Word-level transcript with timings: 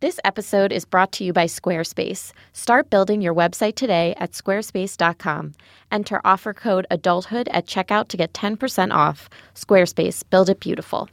This 0.00 0.18
episode 0.24 0.72
is 0.72 0.86
brought 0.86 1.12
to 1.12 1.24
you 1.24 1.34
by 1.34 1.44
Squarespace. 1.44 2.32
Start 2.54 2.88
building 2.88 3.20
your 3.20 3.34
website 3.34 3.74
today 3.74 4.14
at 4.16 4.32
squarespace.com. 4.32 5.52
Enter 5.92 6.22
offer 6.24 6.54
code 6.54 6.86
adulthood 6.90 7.48
at 7.50 7.66
checkout 7.66 8.08
to 8.08 8.16
get 8.16 8.32
10% 8.32 8.94
off. 8.94 9.28
Squarespace, 9.54 10.22
build 10.30 10.48
it 10.48 10.58
beautiful. 10.58 11.10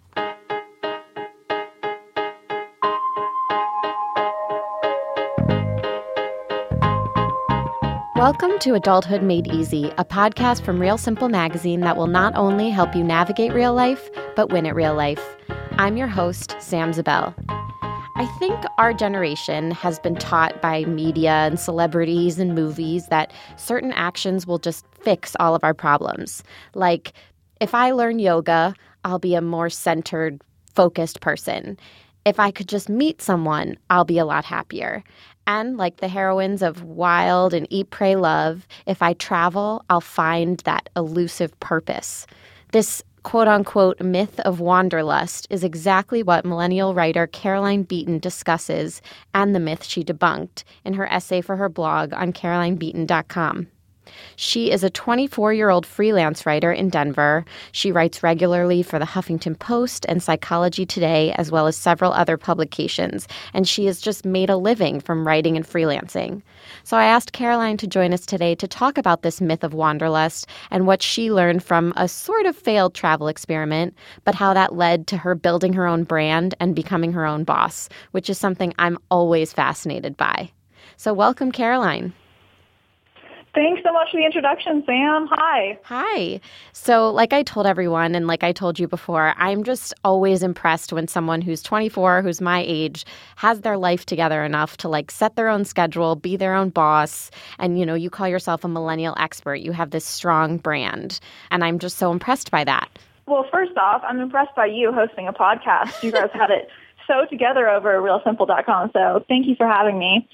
Welcome 8.16 8.58
to 8.60 8.74
Adulthood 8.76 9.22
Made 9.22 9.48
Easy, 9.48 9.92
a 9.98 10.06
podcast 10.06 10.64
from 10.64 10.80
Real 10.80 10.98
Simple 10.98 11.28
Magazine 11.28 11.82
that 11.82 11.98
will 11.98 12.08
not 12.08 12.34
only 12.38 12.70
help 12.70 12.96
you 12.96 13.04
navigate 13.04 13.52
real 13.52 13.74
life, 13.74 14.10
but 14.38 14.54
win 14.54 14.66
at 14.66 14.76
real 14.76 14.96
life. 14.96 15.36
I'm 15.72 15.98
your 15.98 16.08
host, 16.08 16.56
Sam 16.62 16.94
Zabell. 16.94 17.36
I 18.20 18.26
think 18.40 18.66
our 18.80 18.96
generation 18.96 19.70
has 19.70 20.00
been 20.00 20.16
taught 20.16 20.60
by 20.60 20.86
media 20.86 21.30
and 21.30 21.60
celebrities 21.60 22.40
and 22.40 22.56
movies 22.56 23.10
that 23.10 23.32
certain 23.58 23.92
actions 23.92 24.48
will 24.48 24.58
just 24.58 24.88
fix 25.02 25.36
all 25.40 25.54
of 25.54 25.64
our 25.64 25.76
problems. 25.76 26.42
Like, 26.74 27.14
if 27.62 27.76
I 27.76 27.92
learn 27.92 28.18
yoga, 28.18 28.74
I'll 29.04 29.20
be 29.20 29.36
a 29.36 29.42
more 29.42 29.70
centered, 29.70 30.42
focused 30.74 31.22
person. 31.22 31.78
If 32.26 32.40
I 32.40 32.50
could 32.50 32.68
just 32.68 32.90
meet 32.90 33.22
someone, 33.22 33.78
I'll 33.92 34.04
be 34.04 34.18
a 34.18 34.26
lot 34.26 34.46
happier. 34.46 35.04
And 35.46 35.78
like 35.78 35.98
the 35.98 36.08
heroines 36.08 36.64
of 36.64 36.82
Wild 36.82 37.54
and 37.54 37.68
Eat, 37.70 37.92
Pray, 37.92 38.16
Love, 38.16 38.68
if 38.88 39.04
I 39.04 39.14
travel, 39.14 39.86
I'll 39.92 40.02
find 40.02 40.58
that 40.62 40.90
elusive 40.96 41.58
purpose. 41.60 42.26
This 42.72 43.04
quote 43.28 43.50
unquote 43.50 44.00
myth 44.00 44.40
of 44.46 44.62
wanderlust 44.62 45.48
is 45.50 45.62
exactly 45.62 46.24
what 46.24 46.46
millennial 46.46 46.94
writer 46.94 47.28
Caroline 47.28 47.84
Beaton 47.84 48.20
discusses 48.20 49.02
and 49.34 49.54
the 49.54 49.60
myth 49.60 49.84
she 49.84 50.02
debunked 50.02 50.64
in 50.86 50.94
her 50.94 51.12
essay 51.12 51.42
for 51.42 51.58
her 51.58 51.68
blog 51.68 52.14
on 52.14 52.32
carolinebeaton.com. 52.32 53.68
She 54.36 54.72
is 54.72 54.84
a 54.84 54.90
24 54.90 55.54
year 55.54 55.70
old 55.70 55.86
freelance 55.86 56.46
writer 56.46 56.72
in 56.72 56.90
Denver. 56.90 57.46
She 57.72 57.92
writes 57.92 58.24
regularly 58.24 58.84
for 58.84 59.00
the 59.00 59.06
Huffington 59.06 59.58
Post 59.58 60.06
and 60.08 60.22
Psychology 60.22 60.86
Today, 60.86 61.34
as 61.38 61.52
well 61.52 61.68
as 61.68 61.76
several 61.76 62.14
other 62.14 62.38
publications, 62.38 63.28
and 63.54 63.68
she 63.68 63.86
has 63.86 64.02
just 64.02 64.26
made 64.26 64.50
a 64.50 64.58
living 64.58 65.00
from 65.00 65.26
writing 65.28 65.56
and 65.56 65.66
freelancing. 65.66 66.42
So 66.84 66.98
I 66.98 67.06
asked 67.06 67.34
Caroline 67.34 67.78
to 67.78 67.88
join 67.88 68.14
us 68.14 68.26
today 68.26 68.56
to 68.56 68.68
talk 68.68 68.98
about 68.98 69.22
this 69.22 69.42
myth 69.42 69.64
of 69.64 69.74
wanderlust 69.74 70.48
and 70.72 70.88
what 70.88 71.02
she 71.02 71.32
learned 71.32 71.64
from 71.64 71.94
a 71.96 72.08
sort 72.08 72.46
of 72.46 72.56
failed 72.56 72.94
travel 72.94 73.28
experiment, 73.28 73.96
but 74.24 74.36
how 74.36 74.54
that 74.54 74.76
led 74.76 75.08
to 75.08 75.18
her 75.18 75.36
building 75.36 75.74
her 75.74 75.88
own 75.88 76.04
brand 76.04 76.56
and 76.60 76.76
becoming 76.76 77.14
her 77.14 77.26
own 77.26 77.44
boss, 77.44 77.90
which 78.12 78.30
is 78.30 78.38
something 78.38 78.74
I'm 78.78 78.98
always 79.10 79.54
fascinated 79.54 80.18
by. 80.18 80.52
So, 80.98 81.14
welcome, 81.14 81.52
Caroline. 81.52 82.14
Thanks 83.54 83.82
so 83.84 83.92
much 83.92 84.10
for 84.12 84.18
the 84.18 84.26
introduction, 84.26 84.84
Sam. 84.86 85.28
Hi. 85.32 85.80
Hi. 85.84 86.40
So, 86.74 87.10
like 87.10 87.34
I 87.34 87.44
told 87.44 87.66
everyone, 87.66 88.14
and 88.14 88.28
like 88.28 88.44
I 88.44 88.52
told 88.52 88.78
you 88.78 88.88
before, 88.88 89.34
I'm 89.38 89.64
just 89.64 89.94
always 90.04 90.44
impressed 90.44 90.94
when 90.94 91.08
someone 91.08 91.42
who's 91.42 91.64
24, 91.64 92.22
who's 92.22 92.40
my 92.40 92.64
age, 92.68 93.06
has 93.36 93.62
their 93.62 93.78
life 93.78 94.06
together 94.06 94.44
enough 94.44 94.78
to 94.78 94.90
like 94.90 95.10
set 95.10 95.36
their 95.36 95.50
own 95.50 95.66
schedule, 95.66 96.16
be 96.16 96.36
their 96.36 96.54
own 96.54 96.70
boss. 96.70 97.32
And, 97.58 97.80
you 97.80 97.86
know, 97.86 97.96
you 97.96 98.10
call 98.10 98.28
yourself 98.28 98.64
a 98.64 98.68
millennial 98.68 99.16
expert. 99.18 99.56
You 99.56 99.72
have 99.72 99.90
this 99.90 100.06
strong 100.06 100.58
brand. 100.58 101.20
And 101.50 101.64
I'm 101.64 101.80
just 101.80 101.98
so 101.98 102.12
impressed 102.12 102.52
by 102.52 102.64
that. 102.66 102.90
Well, 103.26 103.46
first 103.52 103.76
off, 103.78 104.04
I'm 104.08 104.20
impressed 104.20 104.56
by 104.56 104.68
you 104.68 104.92
hosting 104.92 105.28
a 105.28 105.34
podcast. 105.34 106.04
You 106.04 106.12
guys 106.12 106.30
had 106.34 106.52
it 106.52 106.70
so 107.08 107.26
together 107.30 107.68
over 107.68 108.00
realsimple.com. 108.02 108.92
So, 108.94 109.26
thank 109.28 109.48
you 109.48 109.56
for 109.56 109.68
having 109.68 109.98
me. 109.98 110.28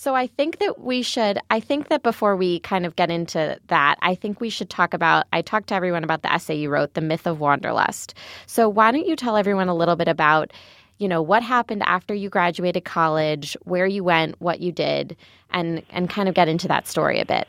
So 0.00 0.14
I 0.14 0.28
think 0.28 0.60
that 0.60 0.80
we 0.80 1.02
should, 1.02 1.40
I 1.50 1.58
think 1.58 1.88
that 1.88 2.04
before 2.04 2.36
we 2.36 2.60
kind 2.60 2.86
of 2.86 2.94
get 2.94 3.10
into 3.10 3.58
that, 3.66 3.96
I 4.00 4.14
think 4.14 4.40
we 4.40 4.48
should 4.48 4.70
talk 4.70 4.94
about, 4.94 5.26
I 5.32 5.42
talked 5.42 5.70
to 5.70 5.74
everyone 5.74 6.04
about 6.04 6.22
the 6.22 6.32
essay 6.32 6.54
you 6.54 6.70
wrote, 6.70 6.94
The 6.94 7.00
Myth 7.00 7.26
of 7.26 7.40
Wanderlust. 7.40 8.14
So 8.46 8.68
why 8.68 8.92
don't 8.92 9.08
you 9.08 9.16
tell 9.16 9.36
everyone 9.36 9.66
a 9.66 9.74
little 9.74 9.96
bit 9.96 10.06
about, 10.06 10.52
you 10.98 11.08
know, 11.08 11.20
what 11.20 11.42
happened 11.42 11.82
after 11.84 12.14
you 12.14 12.30
graduated 12.30 12.84
college, 12.84 13.56
where 13.64 13.88
you 13.88 14.04
went, 14.04 14.40
what 14.40 14.60
you 14.60 14.70
did, 14.70 15.16
and, 15.50 15.82
and 15.90 16.08
kind 16.08 16.28
of 16.28 16.34
get 16.36 16.46
into 16.46 16.68
that 16.68 16.86
story 16.86 17.18
a 17.18 17.26
bit. 17.26 17.48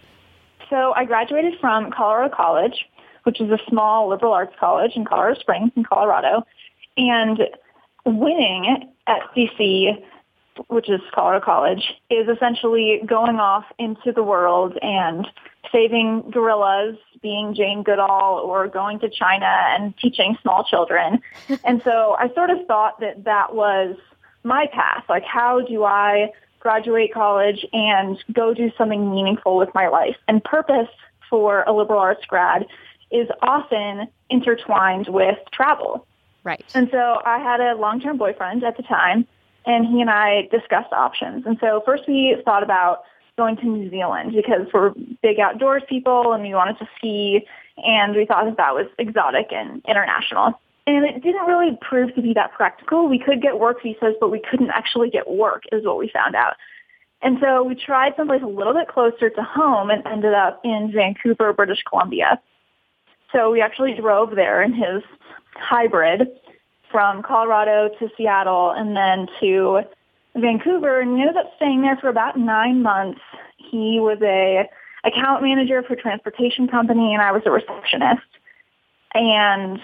So 0.71 0.93
I 0.95 1.05
graduated 1.05 1.53
from 1.61 1.91
Colorado 1.91 2.33
College, 2.35 2.83
which 3.25 3.39
is 3.39 3.51
a 3.51 3.59
small 3.69 4.09
liberal 4.09 4.33
arts 4.33 4.55
college 4.59 4.93
in 4.95 5.05
Colorado 5.05 5.39
Springs 5.39 5.71
in 5.75 5.83
Colorado. 5.83 6.47
And 6.97 7.41
winning 8.07 8.91
at 9.05 9.19
CC 9.37 10.03
which 10.67 10.89
is 10.89 11.01
Colorado 11.13 11.43
College, 11.43 11.93
is 12.09 12.27
essentially 12.27 13.01
going 13.05 13.37
off 13.37 13.65
into 13.77 14.11
the 14.11 14.23
world 14.23 14.77
and 14.81 15.27
saving 15.71 16.29
gorillas, 16.31 16.97
being 17.21 17.53
Jane 17.53 17.83
Goodall, 17.83 18.41
or 18.43 18.67
going 18.67 18.99
to 18.99 19.09
China 19.09 19.45
and 19.45 19.97
teaching 19.97 20.37
small 20.41 20.63
children. 20.63 21.21
and 21.63 21.81
so 21.83 22.15
I 22.17 22.33
sort 22.33 22.49
of 22.49 22.65
thought 22.67 22.99
that 22.99 23.25
that 23.25 23.53
was 23.53 23.95
my 24.43 24.67
path. 24.71 25.03
Like, 25.09 25.23
how 25.23 25.61
do 25.61 25.83
I 25.83 26.31
graduate 26.59 27.13
college 27.13 27.65
and 27.73 28.17
go 28.33 28.53
do 28.53 28.71
something 28.77 29.09
meaningful 29.11 29.57
with 29.57 29.69
my 29.73 29.87
life? 29.87 30.15
And 30.27 30.43
purpose 30.43 30.89
for 31.29 31.63
a 31.63 31.73
liberal 31.73 31.99
arts 31.99 32.25
grad 32.25 32.65
is 33.11 33.27
often 33.41 34.07
intertwined 34.29 35.07
with 35.07 35.37
travel. 35.51 36.05
Right. 36.43 36.63
And 36.73 36.89
so 36.91 37.21
I 37.25 37.39
had 37.39 37.59
a 37.59 37.75
long-term 37.75 38.17
boyfriend 38.17 38.63
at 38.63 38.77
the 38.77 38.83
time 38.83 39.27
and 39.65 39.85
he 39.85 40.01
and 40.01 40.09
I 40.09 40.47
discussed 40.51 40.91
options. 40.91 41.45
And 41.45 41.57
so 41.59 41.81
first 41.85 42.03
we 42.07 42.37
thought 42.45 42.63
about 42.63 43.03
going 43.37 43.55
to 43.57 43.65
New 43.65 43.89
Zealand 43.89 44.33
because 44.35 44.67
we're 44.73 44.93
big 45.21 45.39
outdoors 45.39 45.83
people 45.87 46.33
and 46.33 46.43
we 46.43 46.53
wanted 46.53 46.77
to 46.79 46.87
ski 46.97 47.45
and 47.77 48.15
we 48.15 48.25
thought 48.25 48.45
that 48.45 48.57
that 48.57 48.73
was 48.73 48.87
exotic 48.97 49.47
and 49.51 49.81
international. 49.87 50.59
And 50.85 51.05
it 51.05 51.21
didn't 51.21 51.45
really 51.45 51.77
prove 51.81 52.13
to 52.15 52.21
be 52.21 52.33
that 52.33 52.51
practical. 52.51 53.07
We 53.07 53.19
could 53.19 53.41
get 53.41 53.59
work 53.59 53.83
visas, 53.83 54.15
but 54.19 54.29
we 54.29 54.41
couldn't 54.49 54.71
actually 54.71 55.09
get 55.09 55.29
work 55.29 55.63
is 55.71 55.85
what 55.85 55.97
we 55.97 56.09
found 56.09 56.35
out. 56.35 56.55
And 57.21 57.37
so 57.41 57.63
we 57.63 57.75
tried 57.75 58.13
someplace 58.15 58.41
a 58.41 58.47
little 58.47 58.73
bit 58.73 58.87
closer 58.87 59.29
to 59.29 59.43
home 59.43 59.89
and 59.89 60.05
ended 60.07 60.33
up 60.33 60.61
in 60.63 60.91
Vancouver, 60.93 61.53
British 61.53 61.83
Columbia. 61.87 62.41
So 63.31 63.51
we 63.51 63.61
actually 63.61 63.93
drove 63.93 64.35
there 64.35 64.63
in 64.63 64.73
his 64.73 65.03
hybrid 65.55 66.27
from 66.91 67.21
Colorado 67.23 67.89
to 67.99 68.09
Seattle 68.17 68.71
and 68.71 68.95
then 68.95 69.27
to 69.39 69.81
Vancouver 70.35 71.01
and 71.01 71.19
ended 71.19 71.37
up 71.37 71.51
staying 71.55 71.81
there 71.81 71.97
for 71.97 72.09
about 72.09 72.37
nine 72.37 72.81
months. 72.81 73.21
He 73.57 73.99
was 73.99 74.19
a 74.21 74.69
account 75.03 75.43
manager 75.43 75.83
for 75.83 75.93
a 75.93 76.01
transportation 76.01 76.67
company 76.67 77.13
and 77.13 77.21
I 77.21 77.31
was 77.31 77.43
a 77.45 77.51
receptionist. 77.51 78.21
And 79.13 79.79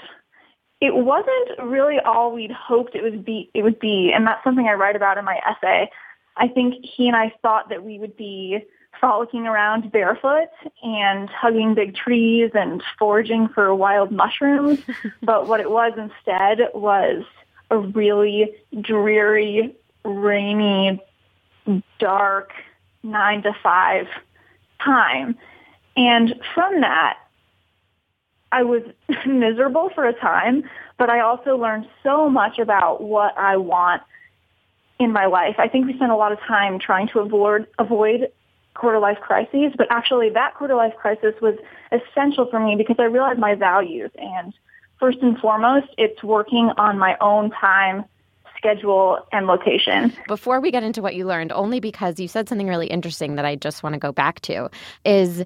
it 0.81 0.93
wasn't 0.93 1.63
really 1.63 1.99
all 1.99 2.33
we'd 2.33 2.51
hoped 2.51 2.95
it 2.95 3.01
would 3.01 3.25
be 3.25 3.49
it 3.53 3.63
would 3.63 3.79
be 3.79 4.11
and 4.13 4.27
that's 4.27 4.43
something 4.43 4.67
I 4.67 4.73
write 4.73 4.95
about 4.95 5.17
in 5.17 5.25
my 5.25 5.39
essay. 5.47 5.89
I 6.37 6.47
think 6.47 6.75
he 6.83 7.07
and 7.07 7.15
I 7.15 7.33
thought 7.41 7.69
that 7.69 7.83
we 7.83 7.97
would 7.97 8.17
be 8.17 8.59
frolicking 8.99 9.47
around 9.47 9.91
barefoot 9.91 10.49
and 10.83 11.29
hugging 11.29 11.73
big 11.73 11.95
trees 11.95 12.51
and 12.53 12.83
foraging 12.97 13.47
for 13.47 13.73
wild 13.73 14.11
mushrooms. 14.11 14.79
but 15.21 15.47
what 15.47 15.59
it 15.59 15.69
was 15.69 15.93
instead 15.97 16.69
was 16.73 17.23
a 17.69 17.77
really 17.77 18.55
dreary, 18.81 19.75
rainy, 20.03 21.01
dark 21.99 22.51
nine 23.03 23.43
to 23.43 23.53
five 23.61 24.07
time. 24.83 25.37
And 25.95 26.35
from 26.53 26.81
that, 26.81 27.17
I 28.51 28.63
was 28.63 28.83
miserable 29.25 29.89
for 29.93 30.05
a 30.05 30.13
time, 30.13 30.63
but 30.97 31.09
I 31.09 31.19
also 31.19 31.57
learned 31.57 31.87
so 32.03 32.29
much 32.29 32.59
about 32.59 33.01
what 33.01 33.37
I 33.37 33.57
want 33.57 34.01
in 34.99 35.11
my 35.11 35.25
life. 35.25 35.55
I 35.57 35.67
think 35.67 35.87
we 35.87 35.95
spend 35.95 36.11
a 36.11 36.15
lot 36.15 36.31
of 36.31 36.39
time 36.39 36.79
trying 36.79 37.09
to 37.09 37.19
avoid 37.19 37.67
avoid 37.77 38.31
quarter 38.75 38.99
life 38.99 39.17
crises, 39.19 39.73
but 39.77 39.87
actually 39.89 40.29
that 40.29 40.53
quarter 40.55 40.75
life 40.75 40.93
crisis 40.97 41.33
was 41.41 41.55
essential 41.91 42.47
for 42.49 42.59
me 42.59 42.75
because 42.75 42.97
I 42.99 43.05
realized 43.05 43.39
my 43.39 43.55
values. 43.55 44.11
And 44.17 44.53
first 44.99 45.17
and 45.21 45.37
foremost, 45.39 45.87
it's 45.97 46.21
working 46.23 46.71
on 46.77 46.99
my 46.99 47.17
own 47.19 47.51
time, 47.51 48.05
schedule, 48.57 49.25
and 49.31 49.47
location. 49.47 50.13
Before 50.27 50.59
we 50.59 50.71
get 50.71 50.83
into 50.83 51.01
what 51.01 51.15
you 51.15 51.25
learned, 51.25 51.51
only 51.51 51.79
because 51.79 52.19
you 52.19 52.27
said 52.27 52.47
something 52.47 52.67
really 52.67 52.87
interesting 52.87 53.35
that 53.35 53.45
I 53.45 53.55
just 53.55 53.81
want 53.81 53.93
to 53.93 53.99
go 53.99 54.11
back 54.11 54.39
to, 54.41 54.69
is 55.03 55.43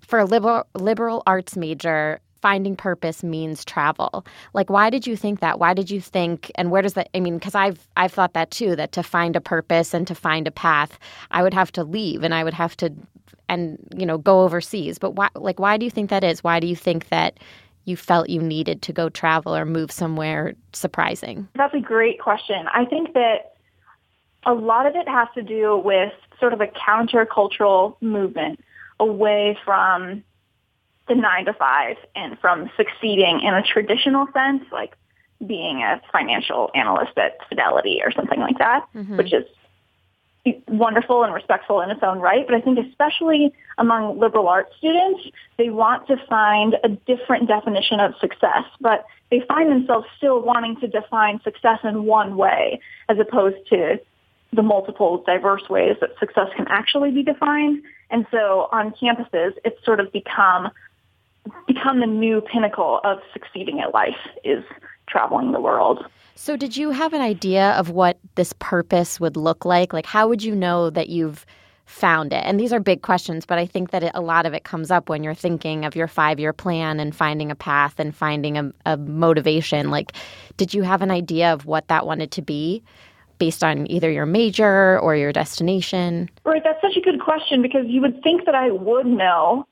for 0.00 0.18
a 0.18 0.24
liberal, 0.24 0.66
liberal 0.74 1.22
arts 1.26 1.56
major, 1.56 2.20
finding 2.42 2.76
purpose 2.76 3.22
means 3.22 3.64
travel. 3.64 4.26
Like 4.52 4.68
why 4.68 4.90
did 4.90 5.06
you 5.06 5.16
think 5.16 5.40
that? 5.40 5.58
Why 5.58 5.72
did 5.72 5.90
you 5.90 6.00
think 6.00 6.50
and 6.56 6.70
where 6.70 6.82
does 6.82 6.94
that 6.94 7.08
I 7.14 7.20
mean 7.20 7.40
cuz 7.40 7.54
I've 7.54 7.88
I've 7.96 8.12
thought 8.12 8.34
that 8.34 8.50
too 8.50 8.76
that 8.76 8.92
to 8.92 9.02
find 9.02 9.36
a 9.36 9.40
purpose 9.40 9.94
and 9.94 10.06
to 10.08 10.14
find 10.14 10.46
a 10.46 10.50
path, 10.50 10.98
I 11.30 11.42
would 11.42 11.54
have 11.54 11.72
to 11.72 11.84
leave 11.84 12.22
and 12.22 12.34
I 12.34 12.44
would 12.44 12.54
have 12.54 12.76
to 12.78 12.92
and 13.48 13.78
you 13.96 14.04
know 14.04 14.18
go 14.18 14.42
overseas. 14.42 14.98
But 14.98 15.12
why 15.12 15.28
like 15.34 15.58
why 15.58 15.76
do 15.76 15.84
you 15.84 15.90
think 15.90 16.10
that 16.10 16.24
is? 16.24 16.44
Why 16.44 16.60
do 16.60 16.66
you 16.66 16.76
think 16.76 17.08
that 17.08 17.38
you 17.84 17.96
felt 17.96 18.28
you 18.28 18.40
needed 18.40 18.82
to 18.82 18.92
go 18.92 19.08
travel 19.08 19.56
or 19.56 19.64
move 19.64 19.90
somewhere 19.90 20.54
surprising? 20.72 21.48
That's 21.54 21.74
a 21.74 21.80
great 21.80 22.20
question. 22.20 22.66
I 22.72 22.84
think 22.84 23.14
that 23.14 23.54
a 24.44 24.54
lot 24.54 24.86
of 24.86 24.94
it 24.96 25.08
has 25.08 25.28
to 25.34 25.42
do 25.42 25.76
with 25.78 26.12
sort 26.40 26.52
of 26.52 26.60
a 26.60 26.66
countercultural 26.66 27.96
movement 28.00 28.60
away 28.98 29.56
from 29.64 30.24
the 31.14 31.20
nine 31.20 31.44
to 31.46 31.52
five 31.52 31.96
and 32.14 32.38
from 32.38 32.70
succeeding 32.76 33.40
in 33.40 33.54
a 33.54 33.62
traditional 33.62 34.26
sense, 34.32 34.64
like 34.72 34.94
being 35.46 35.82
a 35.82 36.00
financial 36.12 36.70
analyst 36.74 37.16
at 37.18 37.36
Fidelity 37.48 38.00
or 38.04 38.12
something 38.12 38.40
like 38.40 38.58
that, 38.58 38.86
mm-hmm. 38.94 39.16
which 39.16 39.32
is 39.32 39.44
wonderful 40.66 41.22
and 41.22 41.32
respectful 41.32 41.80
in 41.80 41.90
its 41.90 42.00
own 42.02 42.18
right. 42.18 42.46
But 42.46 42.56
I 42.56 42.60
think 42.60 42.78
especially 42.78 43.52
among 43.78 44.18
liberal 44.18 44.48
arts 44.48 44.74
students, 44.78 45.20
they 45.56 45.68
want 45.68 46.06
to 46.08 46.16
find 46.28 46.76
a 46.82 46.88
different 46.88 47.48
definition 47.48 48.00
of 48.00 48.14
success, 48.20 48.64
but 48.80 49.04
they 49.30 49.42
find 49.46 49.70
themselves 49.70 50.06
still 50.16 50.40
wanting 50.40 50.76
to 50.80 50.88
define 50.88 51.40
success 51.42 51.78
in 51.84 52.04
one 52.04 52.36
way 52.36 52.80
as 53.08 53.18
opposed 53.18 53.66
to 53.68 54.00
the 54.52 54.62
multiple 54.62 55.22
diverse 55.26 55.68
ways 55.70 55.96
that 56.00 56.10
success 56.18 56.48
can 56.56 56.66
actually 56.68 57.10
be 57.10 57.22
defined. 57.22 57.82
And 58.10 58.26
so 58.30 58.68
on 58.72 58.92
campuses, 58.92 59.52
it's 59.64 59.82
sort 59.84 60.00
of 60.00 60.12
become 60.12 60.70
become 61.66 62.00
the 62.00 62.06
new 62.06 62.40
pinnacle 62.40 63.00
of 63.04 63.18
succeeding 63.32 63.80
at 63.80 63.92
life 63.92 64.16
is 64.44 64.64
traveling 65.08 65.52
the 65.52 65.60
world. 65.60 66.04
So 66.34 66.56
did 66.56 66.76
you 66.76 66.90
have 66.90 67.12
an 67.12 67.20
idea 67.20 67.72
of 67.72 67.90
what 67.90 68.18
this 68.36 68.52
purpose 68.58 69.20
would 69.20 69.36
look 69.36 69.64
like? 69.64 69.92
Like 69.92 70.06
how 70.06 70.28
would 70.28 70.42
you 70.42 70.54
know 70.54 70.90
that 70.90 71.08
you've 71.08 71.44
found 71.84 72.32
it? 72.32 72.42
And 72.44 72.58
these 72.58 72.72
are 72.72 72.80
big 72.80 73.02
questions, 73.02 73.44
but 73.44 73.58
I 73.58 73.66
think 73.66 73.90
that 73.90 74.02
it, 74.02 74.12
a 74.14 74.20
lot 74.20 74.46
of 74.46 74.54
it 74.54 74.64
comes 74.64 74.90
up 74.90 75.08
when 75.08 75.22
you're 75.22 75.34
thinking 75.34 75.84
of 75.84 75.94
your 75.94 76.08
5-year 76.08 76.52
plan 76.52 77.00
and 77.00 77.14
finding 77.14 77.50
a 77.50 77.54
path 77.54 77.98
and 77.98 78.14
finding 78.14 78.56
a, 78.56 78.72
a 78.86 78.96
motivation. 78.96 79.90
Like 79.90 80.12
did 80.56 80.72
you 80.72 80.82
have 80.82 81.02
an 81.02 81.10
idea 81.10 81.52
of 81.52 81.66
what 81.66 81.88
that 81.88 82.06
wanted 82.06 82.30
to 82.32 82.42
be? 82.42 82.82
based 83.38 83.64
on 83.64 83.90
either 83.90 84.08
your 84.08 84.24
major 84.24 85.00
or 85.00 85.16
your 85.16 85.32
destination? 85.32 86.30
Right, 86.44 86.62
that's 86.62 86.80
such 86.80 86.96
a 86.96 87.00
good 87.00 87.20
question 87.20 87.60
because 87.60 87.86
you 87.88 88.00
would 88.00 88.22
think 88.22 88.44
that 88.46 88.54
I 88.54 88.70
would 88.70 89.06
know. 89.06 89.66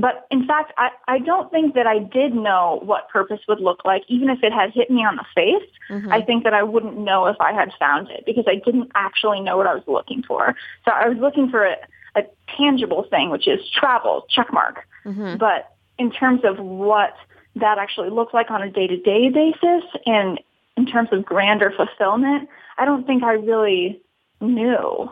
But 0.00 0.26
in 0.30 0.46
fact, 0.46 0.72
I, 0.78 0.90
I 1.08 1.18
don't 1.18 1.50
think 1.50 1.74
that 1.74 1.86
I 1.86 1.98
did 1.98 2.32
know 2.32 2.80
what 2.84 3.08
purpose 3.08 3.40
would 3.48 3.60
look 3.60 3.84
like, 3.84 4.04
even 4.06 4.30
if 4.30 4.42
it 4.44 4.52
had 4.52 4.70
hit 4.70 4.90
me 4.90 5.04
on 5.04 5.16
the 5.16 5.24
face. 5.34 5.68
Mm-hmm. 5.90 6.12
I 6.12 6.22
think 6.22 6.44
that 6.44 6.54
I 6.54 6.62
wouldn't 6.62 6.96
know 6.96 7.26
if 7.26 7.36
I 7.40 7.52
had 7.52 7.72
found 7.78 8.08
it 8.10 8.24
because 8.24 8.44
I 8.46 8.56
didn't 8.64 8.92
actually 8.94 9.40
know 9.40 9.56
what 9.56 9.66
I 9.66 9.74
was 9.74 9.82
looking 9.88 10.22
for. 10.22 10.54
So 10.84 10.92
I 10.92 11.08
was 11.08 11.18
looking 11.18 11.50
for 11.50 11.64
a, 11.64 11.76
a 12.14 12.22
tangible 12.56 13.06
thing, 13.10 13.30
which 13.30 13.48
is 13.48 13.58
travel, 13.70 14.24
check 14.30 14.52
mark. 14.52 14.86
Mm-hmm. 15.04 15.36
But 15.36 15.74
in 15.98 16.12
terms 16.12 16.42
of 16.44 16.58
what 16.60 17.14
that 17.56 17.78
actually 17.78 18.10
looked 18.10 18.34
like 18.34 18.52
on 18.52 18.62
a 18.62 18.70
day-to-day 18.70 19.30
basis 19.30 19.84
and 20.06 20.38
in 20.76 20.86
terms 20.86 21.08
of 21.10 21.24
grander 21.24 21.72
fulfillment, 21.76 22.48
I 22.76 22.84
don't 22.84 23.04
think 23.04 23.24
I 23.24 23.32
really 23.32 24.00
knew. 24.40 25.10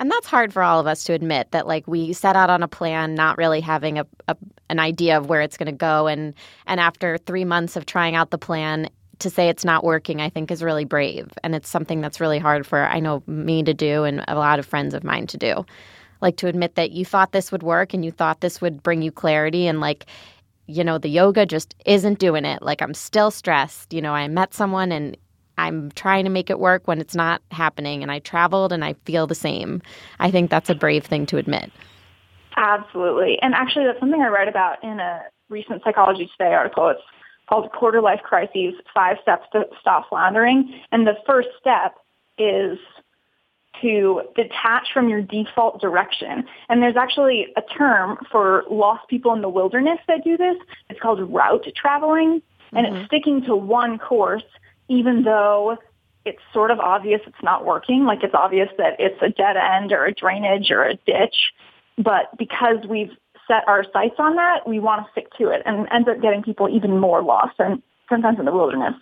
And 0.00 0.10
that's 0.10 0.26
hard 0.26 0.50
for 0.50 0.62
all 0.62 0.80
of 0.80 0.86
us 0.86 1.04
to 1.04 1.12
admit 1.12 1.50
that 1.50 1.66
like 1.66 1.86
we 1.86 2.14
set 2.14 2.34
out 2.34 2.48
on 2.48 2.62
a 2.62 2.68
plan 2.68 3.14
not 3.14 3.36
really 3.36 3.60
having 3.60 3.98
a, 3.98 4.06
a 4.28 4.36
an 4.70 4.78
idea 4.78 5.18
of 5.18 5.28
where 5.28 5.42
it's 5.42 5.58
going 5.58 5.66
to 5.66 5.72
go 5.72 6.06
and 6.06 6.34
and 6.66 6.80
after 6.80 7.18
3 7.18 7.44
months 7.44 7.76
of 7.76 7.84
trying 7.84 8.14
out 8.14 8.30
the 8.30 8.38
plan 8.38 8.88
to 9.18 9.28
say 9.28 9.50
it's 9.50 9.64
not 9.64 9.84
working 9.84 10.22
I 10.22 10.30
think 10.30 10.50
is 10.50 10.62
really 10.62 10.86
brave 10.86 11.28
and 11.44 11.54
it's 11.54 11.68
something 11.68 12.00
that's 12.00 12.18
really 12.18 12.38
hard 12.38 12.66
for 12.66 12.80
I 12.80 12.98
know 12.98 13.22
me 13.26 13.62
to 13.62 13.74
do 13.74 14.04
and 14.04 14.24
a 14.26 14.36
lot 14.36 14.58
of 14.58 14.64
friends 14.64 14.94
of 14.94 15.04
mine 15.04 15.26
to 15.28 15.36
do. 15.36 15.66
Like 16.22 16.38
to 16.38 16.48
admit 16.48 16.76
that 16.76 16.92
you 16.92 17.04
thought 17.04 17.32
this 17.32 17.52
would 17.52 17.62
work 17.62 17.92
and 17.92 18.02
you 18.02 18.10
thought 18.10 18.40
this 18.40 18.62
would 18.62 18.82
bring 18.82 19.02
you 19.02 19.12
clarity 19.12 19.66
and 19.66 19.80
like 19.80 20.06
you 20.66 20.82
know 20.82 20.96
the 20.96 21.10
yoga 21.10 21.44
just 21.44 21.74
isn't 21.84 22.18
doing 22.18 22.46
it. 22.46 22.62
Like 22.62 22.80
I'm 22.80 22.94
still 22.94 23.30
stressed. 23.30 23.92
You 23.92 24.00
know, 24.00 24.14
I 24.14 24.26
met 24.28 24.54
someone 24.54 24.92
and 24.92 25.16
I'm 25.60 25.90
trying 25.92 26.24
to 26.24 26.30
make 26.30 26.50
it 26.50 26.58
work 26.58 26.88
when 26.88 27.00
it's 27.00 27.14
not 27.14 27.42
happening. 27.50 28.02
And 28.02 28.10
I 28.10 28.18
traveled 28.20 28.72
and 28.72 28.84
I 28.84 28.94
feel 29.04 29.26
the 29.26 29.34
same. 29.34 29.82
I 30.18 30.30
think 30.30 30.50
that's 30.50 30.70
a 30.70 30.74
brave 30.74 31.04
thing 31.04 31.26
to 31.26 31.36
admit. 31.36 31.70
Absolutely. 32.56 33.38
And 33.42 33.54
actually, 33.54 33.86
that's 33.86 34.00
something 34.00 34.20
I 34.20 34.28
read 34.28 34.48
about 34.48 34.82
in 34.82 35.00
a 35.00 35.22
recent 35.48 35.82
Psychology 35.84 36.30
Today 36.36 36.54
article. 36.54 36.88
It's 36.88 37.00
called 37.48 37.70
Quarter 37.72 38.00
Life 38.00 38.20
Crises 38.22 38.74
Five 38.94 39.18
Steps 39.22 39.46
to 39.52 39.64
Stop 39.80 40.08
Floundering. 40.08 40.80
And 40.92 41.06
the 41.06 41.16
first 41.26 41.48
step 41.60 41.96
is 42.38 42.78
to 43.82 44.22
detach 44.34 44.88
from 44.92 45.08
your 45.08 45.22
default 45.22 45.80
direction. 45.80 46.44
And 46.68 46.82
there's 46.82 46.96
actually 46.96 47.46
a 47.56 47.62
term 47.62 48.18
for 48.30 48.64
lost 48.70 49.08
people 49.08 49.32
in 49.32 49.42
the 49.42 49.48
wilderness 49.48 49.98
that 50.08 50.24
do 50.24 50.36
this. 50.36 50.56
It's 50.88 51.00
called 51.00 51.20
route 51.32 51.66
traveling. 51.76 52.42
And 52.72 52.86
mm-hmm. 52.86 52.96
it's 52.96 53.06
sticking 53.06 53.42
to 53.42 53.56
one 53.56 53.98
course 53.98 54.44
even 54.90 55.22
though 55.22 55.78
it's 56.26 56.42
sort 56.52 56.70
of 56.70 56.80
obvious 56.80 57.20
it's 57.26 57.42
not 57.42 57.64
working, 57.64 58.04
like 58.04 58.22
it's 58.22 58.34
obvious 58.34 58.68
that 58.76 58.96
it's 58.98 59.20
a 59.22 59.30
dead 59.30 59.56
end 59.56 59.92
or 59.92 60.04
a 60.04 60.12
drainage 60.12 60.70
or 60.70 60.82
a 60.82 60.96
ditch. 61.06 61.52
But 61.96 62.36
because 62.36 62.78
we've 62.86 63.12
set 63.48 63.66
our 63.66 63.84
sights 63.92 64.16
on 64.18 64.36
that, 64.36 64.68
we 64.68 64.80
want 64.80 65.06
to 65.06 65.10
stick 65.12 65.32
to 65.38 65.48
it 65.48 65.62
and 65.64 65.88
ends 65.90 66.08
up 66.08 66.20
getting 66.20 66.42
people 66.42 66.68
even 66.68 66.98
more 66.98 67.22
lost 67.22 67.54
and 67.58 67.82
sometimes 68.08 68.38
in 68.38 68.44
the 68.44 68.52
wilderness 68.52 68.94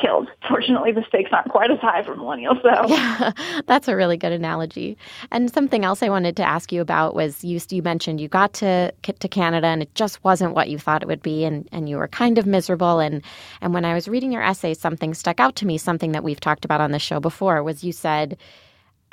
killed. 0.00 0.28
Fortunately, 0.48 0.92
the 0.92 1.04
stakes 1.08 1.30
aren't 1.32 1.50
quite 1.50 1.70
as 1.70 1.78
high 1.78 2.02
for 2.02 2.14
millennials, 2.14 2.62
though. 2.62 2.86
Yeah, 3.00 3.32
that's 3.66 3.88
a 3.88 3.96
really 3.96 4.16
good 4.16 4.32
analogy. 4.32 4.96
And 5.30 5.52
something 5.52 5.84
else 5.84 6.02
I 6.02 6.08
wanted 6.08 6.36
to 6.36 6.42
ask 6.42 6.72
you 6.72 6.80
about 6.80 7.14
was 7.14 7.44
you, 7.44 7.60
you 7.70 7.82
mentioned 7.82 8.20
you 8.20 8.28
got 8.28 8.52
to 8.54 8.92
to 9.02 9.28
Canada 9.28 9.66
and 9.66 9.82
it 9.82 9.94
just 9.94 10.22
wasn't 10.24 10.54
what 10.54 10.68
you 10.68 10.78
thought 10.78 11.02
it 11.02 11.08
would 11.08 11.22
be, 11.22 11.44
and, 11.44 11.68
and 11.72 11.88
you 11.88 11.96
were 11.96 12.08
kind 12.08 12.38
of 12.38 12.46
miserable. 12.46 12.98
And 13.00 13.22
and 13.60 13.74
when 13.74 13.84
I 13.84 13.94
was 13.94 14.08
reading 14.08 14.32
your 14.32 14.42
essay, 14.42 14.74
something 14.74 15.14
stuck 15.14 15.40
out 15.40 15.56
to 15.56 15.66
me. 15.66 15.78
Something 15.78 16.12
that 16.12 16.24
we've 16.24 16.40
talked 16.40 16.64
about 16.64 16.80
on 16.80 16.92
the 16.92 16.98
show 16.98 17.20
before 17.20 17.62
was 17.62 17.84
you 17.84 17.92
said, 17.92 18.36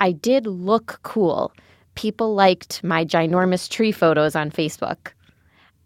"I 0.00 0.12
did 0.12 0.46
look 0.46 1.00
cool. 1.02 1.52
People 1.94 2.34
liked 2.34 2.82
my 2.84 3.04
ginormous 3.04 3.68
tree 3.68 3.92
photos 3.92 4.36
on 4.36 4.50
Facebook." 4.50 5.12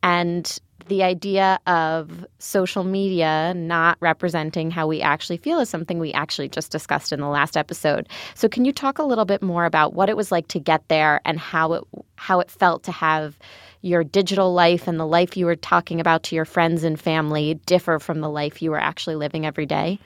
And 0.03 0.59
the 0.89 1.03
idea 1.03 1.59
of 1.67 2.25
social 2.39 2.85
media 2.85 3.53
not 3.55 3.97
representing 4.01 4.71
how 4.71 4.87
we 4.87 5.01
actually 5.01 5.37
feel 5.37 5.61
is 5.61 5.69
something 5.69 5.99
we 5.99 6.13
actually 6.13 6.49
just 6.49 6.71
discussed 6.71 7.13
in 7.13 7.21
the 7.21 7.29
last 7.29 7.57
episode. 7.57 8.09
So 8.35 8.49
can 8.49 8.65
you 8.65 8.73
talk 8.73 8.99
a 8.99 9.03
little 9.03 9.25
bit 9.25 9.43
more 9.43 9.65
about 9.65 9.95
what 9.95 10.09
it 10.09 10.17
was 10.17 10.33
like 10.33 10.49
to 10.49 10.59
get 10.59 10.89
there 10.89 11.21
and 11.25 11.39
how 11.39 11.73
it 11.75 11.85
how 12.17 12.41
it 12.41 12.51
felt 12.51 12.85
to 12.85 12.93
have 12.93 13.39
your 13.83 14.05
digital 14.05 14.55
life 14.55 14.87
and 14.87 14.99
the 14.99 15.07
life 15.07 15.37
you 15.37 15.45
were 15.45 15.57
talking 15.57 16.01
about 16.01 16.23
to 16.23 16.37
your 16.37 16.45
friends 16.45 16.85
and 16.85 17.01
family 17.01 17.55
differ 17.67 17.99
from 17.99 18.21
the 18.21 18.31
life 18.31 18.63
you 18.63 18.71
were 18.71 18.81
actually 18.81 19.17
living 19.17 19.45
every 19.45 19.67
day? 19.67 19.99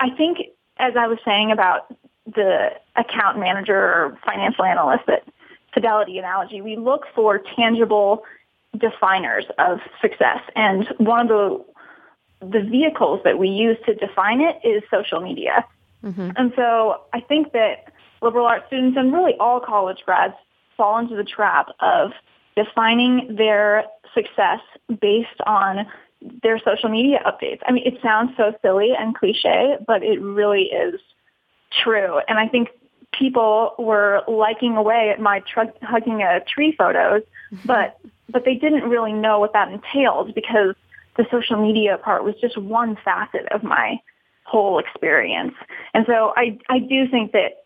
I 0.00 0.10
think 0.16 0.38
as 0.78 0.94
I 0.98 1.06
was 1.06 1.18
saying 1.24 1.52
about 1.52 1.94
the 2.26 2.70
account 2.96 3.38
manager 3.38 3.76
or 3.76 4.18
financial 4.26 4.64
analyst 4.64 5.08
at 5.08 5.22
Fidelity 5.72 6.18
analogy, 6.18 6.62
we 6.62 6.74
look 6.76 7.02
for 7.14 7.40
tangible 7.54 8.24
definers 8.78 9.44
of 9.58 9.78
success. 10.00 10.40
And 10.54 10.86
one 10.98 11.20
of 11.20 11.28
the 11.28 11.64
the 12.40 12.60
vehicles 12.60 13.20
that 13.24 13.38
we 13.38 13.48
use 13.48 13.78
to 13.86 13.94
define 13.94 14.42
it 14.42 14.60
is 14.62 14.82
social 14.90 15.20
media. 15.20 15.64
Mm-hmm. 16.04 16.30
And 16.36 16.52
so 16.54 17.00
I 17.14 17.20
think 17.20 17.52
that 17.52 17.92
liberal 18.20 18.46
arts 18.46 18.66
students 18.66 18.96
and 18.98 19.12
really 19.12 19.34
all 19.40 19.58
college 19.58 20.02
grads 20.04 20.34
fall 20.76 20.98
into 20.98 21.16
the 21.16 21.24
trap 21.24 21.68
of 21.80 22.12
defining 22.54 23.36
their 23.36 23.84
success 24.14 24.60
based 25.00 25.40
on 25.46 25.86
their 26.42 26.58
social 26.58 26.88
media 26.88 27.20
updates. 27.26 27.60
I 27.66 27.72
mean, 27.72 27.86
it 27.86 28.00
sounds 28.02 28.32
so 28.36 28.52
silly 28.62 28.92
and 28.98 29.14
cliche, 29.14 29.76
but 29.86 30.02
it 30.02 30.20
really 30.20 30.64
is 30.64 31.00
true. 31.82 32.20
And 32.28 32.38
I 32.38 32.48
think 32.48 32.68
people 33.12 33.74
were 33.78 34.22
liking 34.26 34.76
away 34.76 35.10
at 35.10 35.20
my 35.20 35.40
tr- 35.40 35.72
hugging 35.82 36.22
a 36.22 36.40
tree 36.40 36.74
photos, 36.76 37.22
but 37.64 37.98
but 38.28 38.44
they 38.44 38.54
didn't 38.54 38.88
really 38.88 39.12
know 39.12 39.38
what 39.38 39.52
that 39.52 39.70
entailed 39.70 40.34
because 40.34 40.74
the 41.16 41.26
social 41.30 41.60
media 41.60 41.98
part 41.98 42.24
was 42.24 42.34
just 42.40 42.56
one 42.58 42.96
facet 43.04 43.46
of 43.52 43.62
my 43.62 43.98
whole 44.44 44.78
experience. 44.78 45.54
And 45.94 46.04
so 46.06 46.32
I, 46.36 46.58
I 46.68 46.78
do 46.78 47.08
think 47.08 47.32
that, 47.32 47.64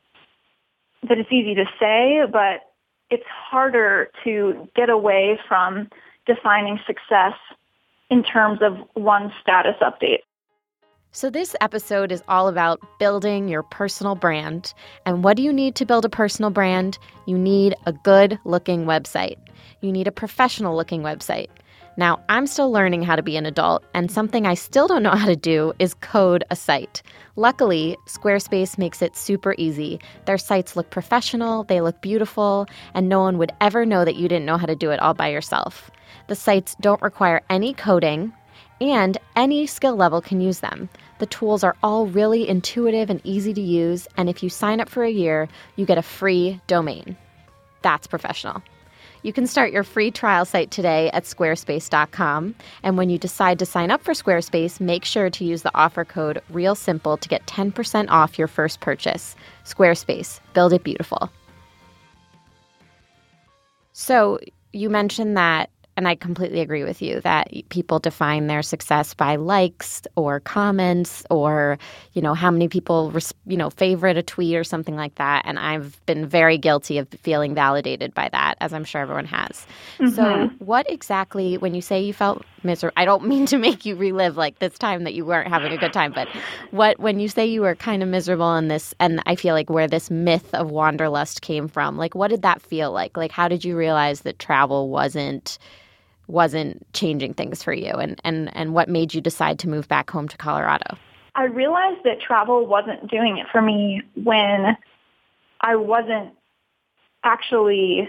that 1.02 1.18
it's 1.18 1.32
easy 1.32 1.54
to 1.56 1.64
say, 1.78 2.22
but 2.30 2.62
it's 3.10 3.26
harder 3.26 4.10
to 4.24 4.68
get 4.76 4.88
away 4.88 5.38
from 5.48 5.88
defining 6.26 6.78
success 6.86 7.34
in 8.08 8.22
terms 8.22 8.60
of 8.62 8.76
one 8.94 9.32
status 9.42 9.76
update. 9.82 10.20
So, 11.12 11.28
this 11.28 11.56
episode 11.60 12.12
is 12.12 12.22
all 12.28 12.46
about 12.46 12.80
building 13.00 13.48
your 13.48 13.64
personal 13.64 14.14
brand. 14.14 14.72
And 15.04 15.24
what 15.24 15.36
do 15.36 15.42
you 15.42 15.52
need 15.52 15.74
to 15.74 15.84
build 15.84 16.04
a 16.04 16.08
personal 16.08 16.50
brand? 16.50 16.98
You 17.26 17.36
need 17.36 17.74
a 17.84 17.92
good 17.92 18.38
looking 18.44 18.84
website 18.84 19.36
you 19.80 19.92
need 19.92 20.08
a 20.08 20.12
professional 20.12 20.76
looking 20.76 21.02
website. 21.02 21.48
Now, 21.96 22.22
I'm 22.28 22.46
still 22.46 22.70
learning 22.70 23.02
how 23.02 23.16
to 23.16 23.22
be 23.22 23.36
an 23.36 23.46
adult, 23.46 23.84
and 23.94 24.10
something 24.10 24.46
I 24.46 24.54
still 24.54 24.86
don't 24.86 25.02
know 25.02 25.10
how 25.10 25.26
to 25.26 25.36
do 25.36 25.72
is 25.78 25.94
code 25.94 26.44
a 26.50 26.56
site. 26.56 27.02
Luckily, 27.36 27.96
Squarespace 28.06 28.78
makes 28.78 29.02
it 29.02 29.16
super 29.16 29.54
easy. 29.58 30.00
Their 30.24 30.38
sites 30.38 30.76
look 30.76 30.90
professional, 30.90 31.64
they 31.64 31.80
look 31.80 32.00
beautiful, 32.00 32.66
and 32.94 33.08
no 33.08 33.20
one 33.20 33.38
would 33.38 33.52
ever 33.60 33.84
know 33.84 34.04
that 34.04 34.16
you 34.16 34.28
didn't 34.28 34.46
know 34.46 34.56
how 34.56 34.66
to 34.66 34.76
do 34.76 34.90
it 34.90 35.00
all 35.00 35.14
by 35.14 35.28
yourself. 35.28 35.90
The 36.28 36.36
sites 36.36 36.76
don't 36.80 37.02
require 37.02 37.42
any 37.50 37.74
coding, 37.74 38.32
and 38.80 39.18
any 39.36 39.66
skill 39.66 39.96
level 39.96 40.20
can 40.20 40.40
use 40.40 40.60
them. 40.60 40.88
The 41.18 41.26
tools 41.26 41.62
are 41.62 41.76
all 41.82 42.06
really 42.06 42.48
intuitive 42.48 43.10
and 43.10 43.20
easy 43.24 43.52
to 43.52 43.60
use, 43.60 44.08
and 44.16 44.28
if 44.28 44.42
you 44.42 44.48
sign 44.48 44.80
up 44.80 44.88
for 44.88 45.04
a 45.04 45.10
year, 45.10 45.48
you 45.76 45.84
get 45.84 45.98
a 45.98 46.02
free 46.02 46.60
domain. 46.66 47.16
That's 47.82 48.06
professional. 48.06 48.62
You 49.22 49.34
can 49.34 49.46
start 49.46 49.72
your 49.72 49.82
free 49.82 50.10
trial 50.10 50.46
site 50.46 50.70
today 50.70 51.10
at 51.10 51.24
squarespace.com. 51.24 52.54
And 52.82 52.96
when 52.96 53.10
you 53.10 53.18
decide 53.18 53.58
to 53.58 53.66
sign 53.66 53.90
up 53.90 54.02
for 54.02 54.14
Squarespace, 54.14 54.80
make 54.80 55.04
sure 55.04 55.28
to 55.28 55.44
use 55.44 55.60
the 55.62 55.74
offer 55.74 56.06
code 56.06 56.42
REALSIMPLE 56.50 57.18
to 57.18 57.28
get 57.28 57.46
10% 57.46 58.08
off 58.08 58.38
your 58.38 58.48
first 58.48 58.80
purchase. 58.80 59.36
Squarespace, 59.64 60.40
build 60.54 60.72
it 60.72 60.84
beautiful. 60.84 61.30
So, 63.92 64.38
you 64.72 64.88
mentioned 64.88 65.36
that 65.36 65.68
and 66.00 66.08
I 66.08 66.14
completely 66.14 66.60
agree 66.60 66.82
with 66.82 67.02
you 67.02 67.20
that 67.20 67.52
people 67.68 67.98
define 67.98 68.46
their 68.46 68.62
success 68.62 69.12
by 69.12 69.36
likes 69.36 70.00
or 70.16 70.40
comments 70.40 71.26
or, 71.28 71.78
you 72.14 72.22
know, 72.22 72.32
how 72.32 72.50
many 72.50 72.68
people, 72.68 73.12
you 73.44 73.58
know, 73.58 73.68
favorite 73.68 74.16
a 74.16 74.22
tweet 74.22 74.56
or 74.56 74.64
something 74.64 74.96
like 74.96 75.16
that. 75.16 75.42
And 75.44 75.58
I've 75.58 76.00
been 76.06 76.26
very 76.26 76.56
guilty 76.56 76.96
of 76.96 77.06
feeling 77.20 77.54
validated 77.54 78.14
by 78.14 78.30
that, 78.32 78.54
as 78.62 78.72
I'm 78.72 78.84
sure 78.84 79.02
everyone 79.02 79.26
has. 79.26 79.66
Mm-hmm. 79.98 80.14
So, 80.14 80.50
what 80.64 80.90
exactly, 80.90 81.58
when 81.58 81.74
you 81.74 81.82
say 81.82 82.00
you 82.00 82.14
felt 82.14 82.46
miserable, 82.62 82.94
I 82.96 83.04
don't 83.04 83.26
mean 83.26 83.44
to 83.46 83.58
make 83.58 83.84
you 83.84 83.94
relive 83.94 84.38
like 84.38 84.58
this 84.58 84.78
time 84.78 85.04
that 85.04 85.12
you 85.12 85.26
weren't 85.26 85.48
having 85.48 85.70
a 85.70 85.76
good 85.76 85.92
time, 85.92 86.12
but 86.14 86.28
what, 86.70 86.98
when 86.98 87.20
you 87.20 87.28
say 87.28 87.44
you 87.44 87.60
were 87.60 87.74
kind 87.74 88.02
of 88.02 88.08
miserable 88.08 88.56
in 88.56 88.68
this, 88.68 88.94
and 88.98 89.22
I 89.26 89.36
feel 89.36 89.54
like 89.54 89.68
where 89.68 89.86
this 89.86 90.10
myth 90.10 90.54
of 90.54 90.70
wanderlust 90.70 91.42
came 91.42 91.68
from, 91.68 91.98
like, 91.98 92.14
what 92.14 92.28
did 92.28 92.40
that 92.40 92.62
feel 92.62 92.90
like? 92.90 93.18
Like, 93.18 93.32
how 93.32 93.48
did 93.48 93.66
you 93.66 93.76
realize 93.76 94.22
that 94.22 94.38
travel 94.38 94.88
wasn't, 94.88 95.58
wasn't 96.30 96.86
changing 96.92 97.34
things 97.34 97.62
for 97.62 97.72
you 97.72 97.92
and, 97.92 98.20
and, 98.24 98.54
and 98.56 98.74
what 98.74 98.88
made 98.88 99.14
you 99.14 99.20
decide 99.20 99.58
to 99.60 99.68
move 99.68 99.88
back 99.88 100.10
home 100.10 100.28
to 100.28 100.36
Colorado? 100.36 100.96
I 101.34 101.44
realized 101.44 102.00
that 102.04 102.20
travel 102.20 102.66
wasn't 102.66 103.10
doing 103.10 103.38
it 103.38 103.46
for 103.52 103.62
me 103.62 104.02
when 104.14 104.76
I 105.60 105.76
wasn't 105.76 106.34
actually 107.22 108.08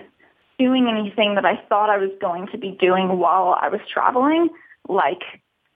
doing 0.57 0.87
anything 0.87 1.35
that 1.35 1.45
I 1.45 1.61
thought 1.69 1.89
I 1.89 1.97
was 1.97 2.11
going 2.19 2.47
to 2.47 2.57
be 2.57 2.71
doing 2.71 3.19
while 3.19 3.57
I 3.59 3.69
was 3.69 3.81
traveling. 3.91 4.49
Like 4.87 5.21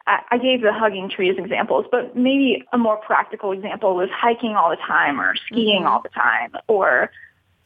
I 0.07 0.37
gave 0.37 0.61
the 0.61 0.71
hugging 0.71 1.09
trees 1.09 1.35
examples, 1.37 1.85
but 1.91 2.15
maybe 2.15 2.63
a 2.71 2.77
more 2.77 2.97
practical 2.97 3.51
example 3.51 3.95
was 3.95 4.09
hiking 4.13 4.55
all 4.55 4.69
the 4.69 4.75
time 4.75 5.19
or 5.19 5.35
skiing 5.47 5.79
mm-hmm. 5.79 5.87
all 5.87 6.01
the 6.01 6.09
time 6.09 6.51
or 6.67 7.09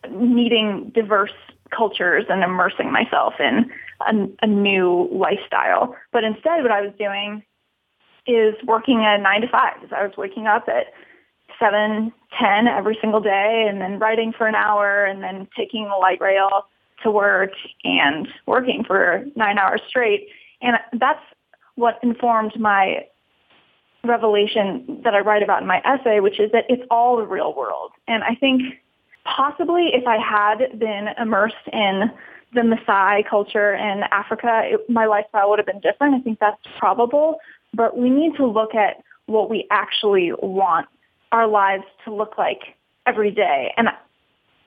meeting 0.09 0.91
diverse 0.95 1.33
cultures 1.75 2.25
and 2.29 2.43
immersing 2.43 2.91
myself 2.91 3.33
in 3.39 3.71
a, 4.07 4.27
a 4.41 4.47
new 4.47 5.09
lifestyle. 5.11 5.95
But 6.11 6.23
instead, 6.23 6.61
what 6.61 6.71
I 6.71 6.81
was 6.81 6.93
doing 6.97 7.43
is 8.27 8.55
working 8.65 8.99
a 8.99 9.17
nine 9.17 9.41
to 9.41 9.47
five. 9.47 9.77
I 9.91 10.05
was 10.05 10.15
waking 10.17 10.47
up 10.47 10.67
at 10.67 10.93
seven, 11.59 12.13
ten 12.37 12.67
every 12.67 12.97
single 13.01 13.21
day, 13.21 13.67
and 13.69 13.81
then 13.81 13.99
writing 13.99 14.33
for 14.37 14.47
an 14.47 14.55
hour, 14.55 15.05
and 15.05 15.23
then 15.23 15.47
taking 15.55 15.85
the 15.85 15.95
light 15.95 16.21
rail 16.21 16.67
to 17.03 17.11
work 17.11 17.51
and 17.83 18.27
working 18.45 18.83
for 18.83 19.23
nine 19.35 19.57
hours 19.57 19.81
straight. 19.87 20.27
And 20.61 20.77
that's 20.93 21.23
what 21.75 21.97
informed 22.03 22.59
my 22.59 23.05
revelation 24.03 25.01
that 25.03 25.13
I 25.13 25.19
write 25.19 25.43
about 25.43 25.61
in 25.61 25.67
my 25.67 25.81
essay, 25.83 26.19
which 26.19 26.39
is 26.39 26.51
that 26.51 26.65
it's 26.69 26.83
all 26.89 27.17
the 27.17 27.25
real 27.25 27.53
world. 27.53 27.91
And 28.07 28.23
I 28.23 28.35
think 28.35 28.61
possibly 29.35 29.91
if 29.93 30.05
I 30.07 30.17
had 30.17 30.79
been 30.79 31.09
immersed 31.19 31.55
in 31.71 32.11
the 32.53 32.61
Maasai 32.61 33.27
culture 33.29 33.73
in 33.73 34.03
Africa, 34.11 34.61
it, 34.63 34.89
my 34.89 35.05
lifestyle 35.05 35.49
would 35.49 35.59
have 35.59 35.65
been 35.65 35.79
different. 35.79 36.15
I 36.15 36.19
think 36.21 36.39
that's 36.39 36.61
probable. 36.77 37.37
But 37.73 37.97
we 37.97 38.09
need 38.09 38.35
to 38.37 38.45
look 38.45 38.73
at 38.73 39.03
what 39.27 39.49
we 39.49 39.67
actually 39.69 40.31
want 40.41 40.87
our 41.31 41.47
lives 41.47 41.83
to 42.05 42.13
look 42.13 42.37
like 42.37 42.75
every 43.05 43.31
day. 43.31 43.71
And 43.77 43.89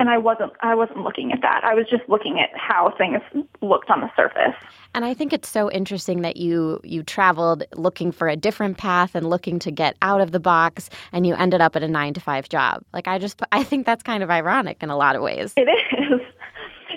and 0.03 0.11
I 0.11 0.19
wasn't 0.19 0.53
I 0.63 0.75
wasn't 0.75 1.05
looking 1.05 1.31
at 1.31 1.43
that. 1.43 1.63
I 1.63 1.75
was 1.75 1.87
just 1.89 2.03
looking 2.09 2.41
at 2.41 2.51
how 2.57 2.93
things 2.99 3.21
looked 3.61 3.89
on 3.89 4.01
the 4.01 4.11
surface. 4.17 4.57
And 4.97 5.05
I 5.05 5.15
think 5.15 5.33
it's 5.33 5.49
so 5.49 5.71
interesting 5.71 6.23
that 6.23 6.37
you 6.37 6.81
you 6.83 7.05
traveled 7.05 7.63
looking 7.77 8.11
for 8.11 8.27
a 8.27 8.35
different 8.35 8.79
path 8.79 9.15
and 9.15 9.31
looking 9.31 9.61
to 9.61 9.71
get 9.71 9.95
out 10.03 10.21
of 10.21 10.33
the 10.33 10.41
box 10.41 10.91
and 11.13 11.25
you 11.25 11.37
ended 11.37 11.61
up 11.61 11.77
at 11.77 11.85
a 11.85 11.89
9 11.89 12.15
to 12.15 12.21
5 12.21 12.49
job. 12.49 12.83
Like 12.93 13.07
I 13.07 13.21
just 13.21 13.41
I 13.53 13.63
think 13.63 13.87
that's 13.87 14.03
kind 14.03 14.25
of 14.25 14.31
ironic 14.31 14.83
in 14.83 14.91
a 14.91 14.97
lot 14.97 15.15
of 15.15 15.23
ways. 15.23 15.55
It 15.57 15.69
is. 15.69 16.21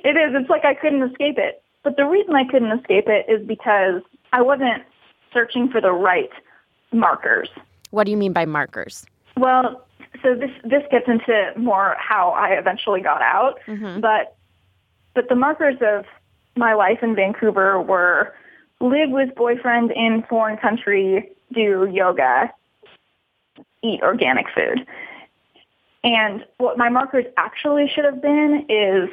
It 0.03 0.17
is. 0.17 0.35
It's 0.35 0.49
like 0.51 0.65
I 0.65 0.75
couldn't 0.75 1.01
escape 1.01 1.39
it. 1.39 1.63
But 1.81 1.97
the 1.97 2.05
reason 2.05 2.35
I 2.35 2.43
couldn't 2.43 2.71
escape 2.77 3.05
it 3.07 3.25
is 3.27 3.43
because 3.47 4.03
I 4.33 4.41
wasn't 4.41 4.83
searching 5.33 5.67
for 5.67 5.81
the 5.81 5.93
right 5.93 6.29
markers. 6.91 7.49
What 7.89 8.03
do 8.03 8.11
you 8.11 8.17
mean 8.17 8.31
by 8.31 8.45
markers? 8.45 9.05
Well, 9.35 9.83
so 10.25 10.33
this 10.33 10.49
this 10.63 10.81
gets 10.89 11.07
into 11.07 11.51
more 11.55 11.95
how 11.99 12.31
I 12.31 12.49
eventually 12.53 12.99
got 12.99 13.21
out, 13.21 13.59
mm-hmm. 13.67 14.01
but 14.01 14.35
but 15.13 15.29
the 15.29 15.35
markers 15.35 15.77
of 15.81 16.05
my 16.57 16.73
life 16.73 16.99
in 17.03 17.15
Vancouver 17.15 17.79
were 17.79 18.33
live 18.81 19.11
with 19.11 19.35
boyfriend 19.35 19.91
in 19.91 20.23
foreign 20.27 20.57
country, 20.57 21.29
do 21.53 21.87
yoga, 21.91 22.51
eat 23.83 24.01
organic 24.01 24.47
food. 24.53 24.85
And 26.03 26.43
what 26.57 26.77
my 26.77 26.89
markers 26.89 27.25
actually 27.37 27.87
should 27.93 28.05
have 28.05 28.21
been 28.21 28.65
is 28.67 29.09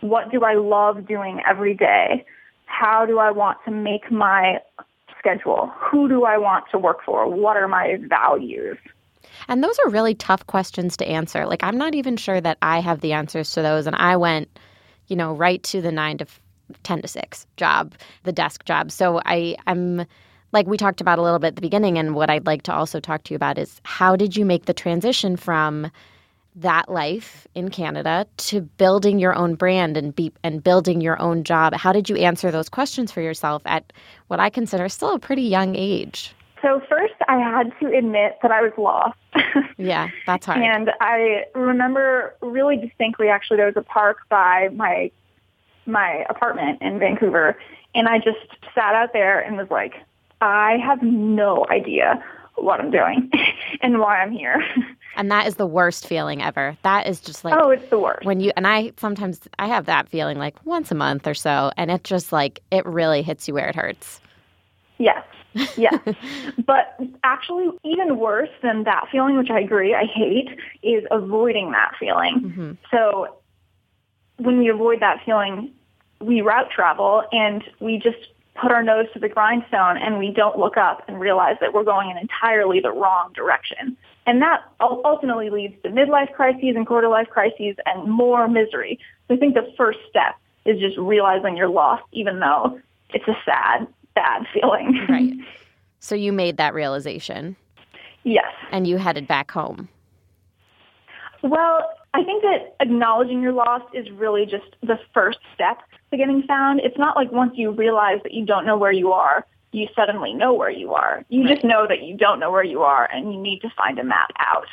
what 0.00 0.30
do 0.30 0.44
I 0.44 0.54
love 0.54 1.06
doing 1.06 1.40
every 1.48 1.74
day? 1.74 2.26
How 2.66 3.06
do 3.06 3.18
I 3.18 3.30
want 3.30 3.58
to 3.64 3.70
make 3.70 4.10
my 4.10 4.60
schedule? 5.18 5.72
Who 5.78 6.08
do 6.08 6.24
I 6.24 6.36
want 6.36 6.64
to 6.72 6.78
work 6.78 6.98
for? 7.04 7.26
What 7.28 7.56
are 7.56 7.68
my 7.68 7.98
values? 8.06 8.76
And 9.48 9.62
those 9.62 9.78
are 9.84 9.90
really 9.90 10.14
tough 10.14 10.46
questions 10.46 10.96
to 10.98 11.06
answer. 11.06 11.46
Like, 11.46 11.62
I'm 11.62 11.78
not 11.78 11.94
even 11.94 12.16
sure 12.16 12.40
that 12.40 12.58
I 12.62 12.80
have 12.80 13.00
the 13.00 13.12
answers 13.12 13.52
to 13.52 13.62
those. 13.62 13.86
And 13.86 13.96
I 13.96 14.16
went, 14.16 14.48
you 15.08 15.16
know, 15.16 15.32
right 15.34 15.62
to 15.64 15.80
the 15.80 15.92
nine 15.92 16.18
to 16.18 16.26
10 16.82 17.02
to 17.02 17.08
6 17.08 17.46
job, 17.56 17.94
the 18.22 18.32
desk 18.32 18.64
job. 18.64 18.90
So 18.90 19.20
I, 19.24 19.56
I'm 19.66 20.06
like 20.52 20.66
we 20.66 20.76
talked 20.76 21.00
about 21.00 21.18
a 21.18 21.22
little 21.22 21.40
bit 21.40 21.48
at 21.48 21.56
the 21.56 21.60
beginning. 21.60 21.98
And 21.98 22.14
what 22.14 22.30
I'd 22.30 22.46
like 22.46 22.62
to 22.62 22.72
also 22.72 23.00
talk 23.00 23.24
to 23.24 23.34
you 23.34 23.36
about 23.36 23.58
is 23.58 23.80
how 23.84 24.16
did 24.16 24.36
you 24.36 24.44
make 24.44 24.64
the 24.64 24.72
transition 24.72 25.36
from 25.36 25.90
that 26.56 26.88
life 26.88 27.46
in 27.54 27.68
Canada 27.68 28.26
to 28.36 28.60
building 28.60 29.18
your 29.18 29.34
own 29.34 29.56
brand 29.56 29.96
and 29.96 30.14
be 30.14 30.32
and 30.44 30.62
building 30.62 31.00
your 31.00 31.20
own 31.20 31.42
job? 31.44 31.74
How 31.74 31.92
did 31.92 32.08
you 32.08 32.16
answer 32.16 32.50
those 32.50 32.68
questions 32.68 33.10
for 33.10 33.20
yourself 33.20 33.62
at 33.66 33.92
what 34.28 34.40
I 34.40 34.48
consider 34.48 34.88
still 34.88 35.14
a 35.14 35.18
pretty 35.18 35.42
young 35.42 35.74
age? 35.74 36.34
So 36.64 36.80
first 36.88 37.12
I 37.28 37.36
had 37.38 37.72
to 37.80 37.94
admit 37.94 38.38
that 38.40 38.50
I 38.50 38.62
was 38.62 38.72
lost. 38.78 39.18
yeah, 39.76 40.08
that's 40.26 40.46
hard. 40.46 40.62
and 40.62 40.90
I 41.00 41.44
remember 41.54 42.34
really 42.40 42.78
distinctly 42.78 43.28
actually 43.28 43.58
there 43.58 43.66
was 43.66 43.76
a 43.76 43.82
park 43.82 44.20
by 44.30 44.70
my 44.72 45.10
my 45.84 46.24
apartment 46.30 46.80
in 46.80 46.98
Vancouver 46.98 47.58
and 47.94 48.08
I 48.08 48.16
just 48.16 48.38
sat 48.74 48.94
out 48.94 49.12
there 49.12 49.40
and 49.40 49.58
was 49.58 49.70
like, 49.70 49.92
I 50.40 50.78
have 50.82 51.02
no 51.02 51.66
idea 51.68 52.24
what 52.56 52.80
I'm 52.80 52.90
doing 52.90 53.30
and 53.82 53.98
why 54.00 54.20
I'm 54.22 54.32
here. 54.32 54.64
And 55.16 55.30
that 55.30 55.46
is 55.46 55.54
the 55.54 55.66
worst 55.66 56.08
feeling 56.08 56.42
ever. 56.42 56.76
That 56.82 57.06
is 57.06 57.20
just 57.20 57.44
like 57.44 57.54
Oh, 57.56 57.70
it's 57.70 57.88
the 57.88 58.00
worst. 58.00 58.26
When 58.26 58.40
you 58.40 58.50
and 58.56 58.66
I 58.66 58.90
sometimes 58.96 59.42
I 59.60 59.68
have 59.68 59.86
that 59.86 60.08
feeling 60.08 60.38
like 60.38 60.56
once 60.66 60.90
a 60.90 60.96
month 60.96 61.28
or 61.28 61.34
so 61.34 61.70
and 61.76 61.88
it 61.88 62.02
just 62.02 62.32
like 62.32 62.60
it 62.72 62.84
really 62.84 63.22
hits 63.22 63.46
you 63.46 63.54
where 63.54 63.68
it 63.68 63.76
hurts. 63.76 64.20
Yes. 64.98 65.24
Yes. 65.76 65.98
but 66.66 66.98
actually 67.22 67.70
even 67.84 68.18
worse 68.18 68.50
than 68.62 68.84
that 68.84 69.06
feeling, 69.10 69.36
which 69.36 69.50
I 69.50 69.60
agree 69.60 69.94
I 69.94 70.04
hate, 70.04 70.48
is 70.82 71.04
avoiding 71.10 71.72
that 71.72 71.92
feeling. 71.98 72.40
Mm-hmm. 72.40 72.72
So 72.90 73.36
when 74.38 74.58
we 74.58 74.68
avoid 74.68 75.00
that 75.00 75.20
feeling, 75.24 75.72
we 76.20 76.40
route 76.40 76.70
travel 76.70 77.24
and 77.32 77.62
we 77.80 77.98
just 77.98 78.18
put 78.60 78.70
our 78.70 78.82
nose 78.82 79.06
to 79.12 79.18
the 79.18 79.28
grindstone 79.28 79.96
and 79.96 80.18
we 80.18 80.30
don't 80.30 80.58
look 80.58 80.76
up 80.76 81.02
and 81.08 81.18
realize 81.18 81.56
that 81.60 81.72
we're 81.74 81.84
going 81.84 82.10
in 82.10 82.18
entirely 82.18 82.80
the 82.80 82.92
wrong 82.92 83.32
direction. 83.34 83.96
And 84.26 84.40
that 84.42 84.62
ultimately 84.80 85.50
leads 85.50 85.74
to 85.82 85.90
midlife 85.90 86.32
crises 86.32 86.74
and 86.76 86.86
quarter 86.86 87.08
life 87.08 87.28
crises 87.28 87.76
and 87.84 88.10
more 88.10 88.48
misery. 88.48 88.98
So 89.28 89.34
I 89.34 89.38
think 89.38 89.54
the 89.54 89.72
first 89.76 89.98
step 90.08 90.36
is 90.64 90.80
just 90.80 90.96
realizing 90.96 91.56
you're 91.56 91.68
lost, 91.68 92.04
even 92.12 92.38
though 92.38 92.80
it's 93.10 93.26
a 93.28 93.36
sad, 93.44 93.86
bad 94.14 94.46
feeling. 94.54 95.06
Right. 95.08 95.32
So 96.00 96.14
you 96.14 96.32
made 96.32 96.56
that 96.58 96.74
realization. 96.74 97.56
Yes. 98.24 98.52
And 98.72 98.86
you 98.86 98.96
headed 98.96 99.26
back 99.26 99.50
home. 99.50 99.88
Well, 101.42 101.90
I 102.14 102.24
think 102.24 102.42
that 102.42 102.76
acknowledging 102.80 103.42
your 103.42 103.52
loss 103.52 103.82
is 103.92 104.10
really 104.12 104.46
just 104.46 104.76
the 104.82 104.98
first 105.12 105.38
step 105.54 105.78
to 106.10 106.16
getting 106.16 106.42
found. 106.44 106.80
It's 106.80 106.96
not 106.96 107.16
like 107.16 107.30
once 107.32 107.52
you 107.56 107.70
realize 107.70 108.20
that 108.22 108.32
you 108.32 108.46
don't 108.46 108.64
know 108.64 108.78
where 108.78 108.92
you 108.92 109.12
are, 109.12 109.44
you 109.72 109.88
suddenly 109.94 110.32
know 110.32 110.54
where 110.54 110.70
you 110.70 110.94
are. 110.94 111.24
You 111.28 111.44
right. 111.44 111.54
just 111.54 111.64
know 111.64 111.86
that 111.88 112.02
you 112.02 112.16
don't 112.16 112.38
know 112.38 112.50
where 112.50 112.64
you 112.64 112.82
are 112.82 113.10
and 113.10 113.32
you 113.32 113.40
need 113.40 113.60
to 113.60 113.70
find 113.76 113.98
a 113.98 114.04
map 114.04 114.30
out. 114.38 114.68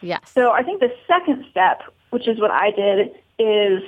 Yes. 0.00 0.20
So 0.32 0.52
I 0.52 0.62
think 0.62 0.80
the 0.80 0.92
second 1.08 1.44
step, 1.50 1.82
which 2.10 2.28
is 2.28 2.38
what 2.38 2.50
I 2.50 2.70
did, 2.70 3.10
is 3.38 3.82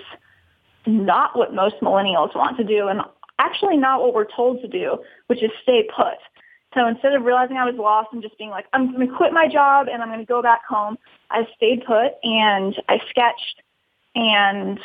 not 0.87 1.37
what 1.37 1.54
most 1.54 1.76
millennials 1.80 2.34
want 2.34 2.56
to 2.56 2.64
do 2.64 2.88
and 2.88 3.02
actually 3.38 3.76
not 3.76 4.00
what 4.00 4.14
we're 4.14 4.30
told 4.36 4.60
to 4.62 4.68
do, 4.68 4.98
which 5.26 5.42
is 5.42 5.50
stay 5.62 5.88
put. 5.94 6.18
So 6.74 6.86
instead 6.86 7.14
of 7.14 7.22
realizing 7.22 7.56
I 7.56 7.64
was 7.64 7.76
lost 7.76 8.08
and 8.12 8.22
just 8.22 8.36
being 8.36 8.50
like, 8.50 8.66
I'm 8.72 8.92
going 8.92 9.08
to 9.08 9.16
quit 9.16 9.32
my 9.32 9.48
job 9.48 9.86
and 9.90 10.02
I'm 10.02 10.08
going 10.08 10.20
to 10.20 10.26
go 10.26 10.42
back 10.42 10.62
home, 10.68 10.98
I 11.30 11.46
stayed 11.56 11.84
put 11.86 12.12
and 12.22 12.74
I 12.88 12.98
sketched 13.10 13.62
and 14.14 14.80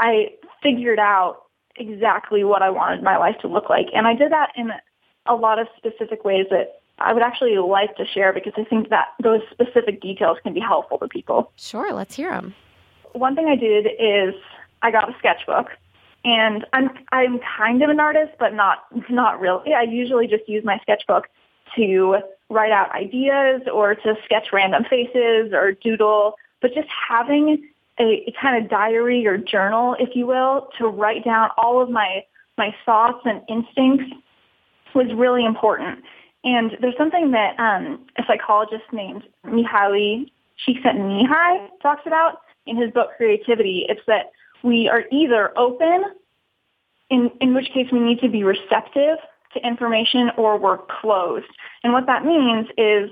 I 0.00 0.30
figured 0.62 0.98
out 0.98 1.42
exactly 1.76 2.44
what 2.44 2.62
I 2.62 2.70
wanted 2.70 3.02
my 3.02 3.18
life 3.18 3.36
to 3.42 3.48
look 3.48 3.68
like. 3.68 3.86
And 3.94 4.06
I 4.06 4.14
did 4.14 4.32
that 4.32 4.52
in 4.56 4.70
a 5.26 5.34
lot 5.34 5.58
of 5.58 5.66
specific 5.76 6.24
ways 6.24 6.46
that 6.50 6.80
I 6.98 7.12
would 7.12 7.22
actually 7.22 7.58
like 7.58 7.94
to 7.96 8.06
share 8.06 8.32
because 8.32 8.54
I 8.56 8.64
think 8.64 8.88
that 8.88 9.08
those 9.22 9.42
specific 9.50 10.00
details 10.00 10.38
can 10.42 10.54
be 10.54 10.60
helpful 10.60 10.98
to 10.98 11.08
people. 11.08 11.52
Sure, 11.56 11.92
let's 11.92 12.14
hear 12.16 12.30
them. 12.30 12.54
One 13.12 13.34
thing 13.34 13.48
I 13.48 13.56
did 13.56 13.86
is 13.98 14.34
I 14.82 14.90
got 14.90 15.10
a 15.10 15.18
sketchbook 15.18 15.68
and 16.26 16.66
I'm 16.72 16.90
I'm 17.12 17.38
kind 17.56 17.82
of 17.82 17.88
an 17.88 18.00
artist, 18.00 18.32
but 18.38 18.52
not 18.52 18.78
not 19.08 19.40
really. 19.40 19.72
I 19.72 19.82
usually 19.82 20.26
just 20.26 20.46
use 20.48 20.64
my 20.64 20.78
sketchbook 20.82 21.28
to 21.76 22.16
write 22.50 22.72
out 22.72 22.90
ideas 22.90 23.62
or 23.72 23.94
to 23.94 24.14
sketch 24.24 24.48
random 24.52 24.84
faces 24.90 25.52
or 25.52 25.72
doodle. 25.72 26.34
But 26.60 26.74
just 26.74 26.88
having 27.08 27.68
a, 28.00 28.24
a 28.26 28.34
kind 28.40 28.62
of 28.62 28.68
diary 28.68 29.24
or 29.26 29.38
journal, 29.38 29.96
if 30.00 30.16
you 30.16 30.26
will, 30.26 30.68
to 30.78 30.88
write 30.88 31.24
down 31.24 31.50
all 31.56 31.80
of 31.80 31.90
my 31.90 32.24
my 32.58 32.74
thoughts 32.84 33.20
and 33.24 33.42
instincts 33.48 34.12
was 34.94 35.06
really 35.14 35.44
important. 35.44 36.00
And 36.42 36.72
there's 36.80 36.96
something 36.98 37.30
that 37.32 37.58
um, 37.60 38.04
a 38.18 38.22
psychologist 38.26 38.84
named 38.92 39.22
Mihaly 39.44 40.30
Csikszentmihalyi 40.66 41.68
talks 41.82 42.02
about 42.04 42.40
in 42.66 42.76
his 42.76 42.90
book 42.90 43.10
Creativity. 43.16 43.86
It's 43.88 44.00
that 44.06 44.32
we 44.62 44.88
are 44.88 45.04
either 45.10 45.56
open, 45.58 46.04
in, 47.10 47.30
in 47.40 47.54
which 47.54 47.66
case 47.72 47.86
we 47.92 48.00
need 48.00 48.20
to 48.20 48.28
be 48.28 48.42
receptive 48.44 49.18
to 49.54 49.66
information, 49.66 50.30
or 50.36 50.58
we're 50.58 50.78
closed. 51.00 51.46
And 51.82 51.92
what 51.92 52.06
that 52.06 52.24
means 52.24 52.66
is, 52.76 53.10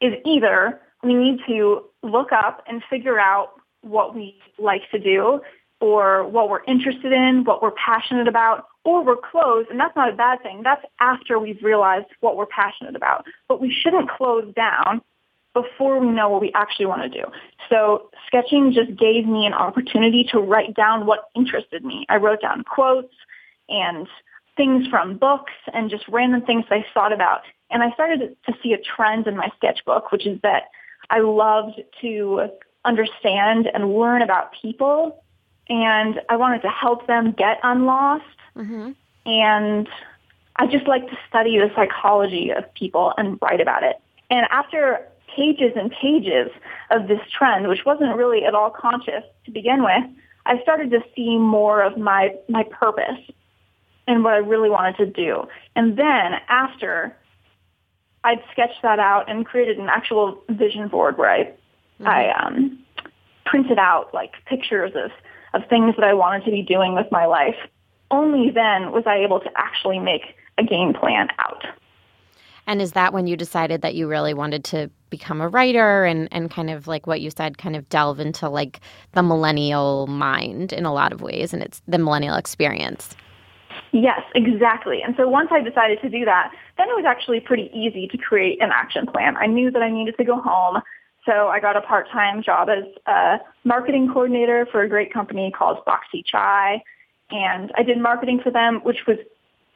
is 0.00 0.14
either 0.24 0.80
we 1.02 1.14
need 1.14 1.40
to 1.46 1.84
look 2.02 2.32
up 2.32 2.64
and 2.66 2.82
figure 2.90 3.18
out 3.18 3.52
what 3.82 4.14
we 4.14 4.38
like 4.58 4.82
to 4.90 4.98
do 4.98 5.40
or 5.80 6.26
what 6.26 6.50
we're 6.50 6.64
interested 6.64 7.12
in, 7.12 7.44
what 7.44 7.62
we're 7.62 7.70
passionate 7.72 8.26
about, 8.26 8.66
or 8.84 9.04
we're 9.04 9.16
closed, 9.16 9.70
and 9.70 9.78
that's 9.78 9.94
not 9.94 10.12
a 10.12 10.16
bad 10.16 10.42
thing. 10.42 10.62
That's 10.64 10.84
after 11.00 11.38
we've 11.38 11.62
realized 11.62 12.06
what 12.20 12.36
we're 12.36 12.46
passionate 12.46 12.96
about. 12.96 13.24
But 13.48 13.60
we 13.60 13.72
shouldn't 13.72 14.10
close 14.10 14.52
down 14.54 15.02
before 15.54 15.98
we 15.98 16.08
know 16.08 16.28
what 16.28 16.40
we 16.40 16.52
actually 16.54 16.86
want 16.86 17.02
to 17.02 17.08
do. 17.08 17.24
So 17.68 18.10
sketching 18.26 18.72
just 18.72 18.96
gave 18.96 19.26
me 19.26 19.46
an 19.46 19.54
opportunity 19.54 20.28
to 20.32 20.38
write 20.38 20.74
down 20.74 21.06
what 21.06 21.30
interested 21.34 21.84
me. 21.84 22.06
I 22.08 22.16
wrote 22.16 22.40
down 22.40 22.64
quotes 22.64 23.14
and 23.68 24.06
things 24.56 24.86
from 24.88 25.16
books 25.16 25.52
and 25.72 25.90
just 25.90 26.06
random 26.08 26.42
things 26.42 26.64
I 26.70 26.84
thought 26.94 27.12
about. 27.12 27.42
And 27.70 27.82
I 27.82 27.92
started 27.92 28.36
to 28.46 28.54
see 28.62 28.72
a 28.72 28.78
trend 28.78 29.26
in 29.26 29.36
my 29.36 29.50
sketchbook, 29.56 30.10
which 30.12 30.26
is 30.26 30.40
that 30.42 30.64
I 31.10 31.20
loved 31.20 31.80
to 32.00 32.48
understand 32.84 33.68
and 33.72 33.94
learn 33.94 34.22
about 34.22 34.52
people 34.60 35.22
and 35.68 36.20
I 36.28 36.36
wanted 36.36 36.62
to 36.62 36.68
help 36.68 37.06
them 37.06 37.32
get 37.32 37.58
unlost. 37.62 38.24
Mm-hmm. 38.56 38.92
And 39.26 39.88
I 40.56 40.66
just 40.66 40.86
like 40.88 41.08
to 41.08 41.18
study 41.28 41.58
the 41.58 41.70
psychology 41.76 42.50
of 42.50 42.72
people 42.74 43.12
and 43.16 43.38
write 43.42 43.60
about 43.60 43.82
it. 43.82 43.96
And 44.30 44.46
after 44.50 45.06
pages 45.34 45.72
and 45.76 45.90
pages 45.90 46.50
of 46.90 47.08
this 47.08 47.20
trend, 47.36 47.68
which 47.68 47.84
wasn't 47.84 48.16
really 48.16 48.44
at 48.44 48.54
all 48.54 48.70
conscious 48.70 49.24
to 49.44 49.50
begin 49.50 49.82
with, 49.82 50.04
I 50.46 50.60
started 50.62 50.90
to 50.90 51.00
see 51.14 51.36
more 51.36 51.82
of 51.82 51.98
my, 51.98 52.34
my 52.48 52.64
purpose 52.64 53.20
and 54.06 54.24
what 54.24 54.34
I 54.34 54.38
really 54.38 54.70
wanted 54.70 54.96
to 54.96 55.06
do. 55.06 55.46
And 55.76 55.98
then 55.98 56.32
after 56.48 57.16
I'd 58.24 58.42
sketched 58.52 58.82
that 58.82 58.98
out 58.98 59.30
and 59.30 59.46
created 59.46 59.78
an 59.78 59.88
actual 59.88 60.42
vision 60.48 60.88
board 60.88 61.18
where 61.18 61.30
I, 61.30 61.44
mm-hmm. 61.44 62.06
I 62.06 62.30
um, 62.32 62.78
printed 63.44 63.78
out 63.78 64.12
like 64.12 64.32
pictures 64.46 64.92
of, 64.94 65.10
of 65.54 65.68
things 65.68 65.94
that 65.96 66.04
I 66.04 66.14
wanted 66.14 66.44
to 66.44 66.50
be 66.50 66.62
doing 66.62 66.94
with 66.94 67.06
my 67.10 67.26
life. 67.26 67.56
Only 68.10 68.50
then 68.50 68.92
was 68.92 69.04
I 69.06 69.18
able 69.18 69.40
to 69.40 69.50
actually 69.56 69.98
make 69.98 70.22
a 70.56 70.64
game 70.64 70.94
plan 70.94 71.28
out. 71.38 71.64
And 72.68 72.82
is 72.82 72.92
that 72.92 73.14
when 73.14 73.26
you 73.26 73.34
decided 73.34 73.80
that 73.80 73.94
you 73.94 74.06
really 74.06 74.34
wanted 74.34 74.62
to 74.64 74.90
become 75.08 75.40
a 75.40 75.48
writer 75.48 76.04
and, 76.04 76.28
and 76.30 76.50
kind 76.50 76.68
of 76.68 76.86
like 76.86 77.06
what 77.06 77.22
you 77.22 77.30
said, 77.30 77.56
kind 77.56 77.74
of 77.74 77.88
delve 77.88 78.20
into 78.20 78.46
like 78.50 78.80
the 79.12 79.22
millennial 79.22 80.06
mind 80.06 80.74
in 80.74 80.84
a 80.84 80.92
lot 80.92 81.14
of 81.14 81.22
ways 81.22 81.54
and 81.54 81.62
it's 81.62 81.80
the 81.88 81.96
millennial 81.96 82.36
experience? 82.36 83.16
Yes, 83.92 84.20
exactly. 84.34 85.00
And 85.02 85.14
so 85.16 85.26
once 85.26 85.48
I 85.50 85.62
decided 85.62 85.98
to 86.02 86.10
do 86.10 86.26
that, 86.26 86.50
then 86.76 86.88
it 86.90 86.94
was 86.94 87.06
actually 87.08 87.40
pretty 87.40 87.70
easy 87.74 88.06
to 88.08 88.18
create 88.18 88.62
an 88.62 88.68
action 88.70 89.06
plan. 89.06 89.38
I 89.38 89.46
knew 89.46 89.70
that 89.70 89.80
I 89.80 89.90
needed 89.90 90.16
to 90.18 90.24
go 90.24 90.38
home. 90.38 90.82
So 91.24 91.48
I 91.48 91.60
got 91.60 91.74
a 91.74 91.80
part-time 91.80 92.42
job 92.42 92.68
as 92.68 92.84
a 93.06 93.38
marketing 93.64 94.10
coordinator 94.12 94.68
for 94.70 94.82
a 94.82 94.88
great 94.90 95.10
company 95.10 95.50
called 95.56 95.78
Bhakti 95.86 96.22
Chai. 96.30 96.82
And 97.30 97.72
I 97.78 97.82
did 97.82 97.98
marketing 97.98 98.40
for 98.42 98.50
them, 98.50 98.80
which 98.82 99.06
was 99.06 99.16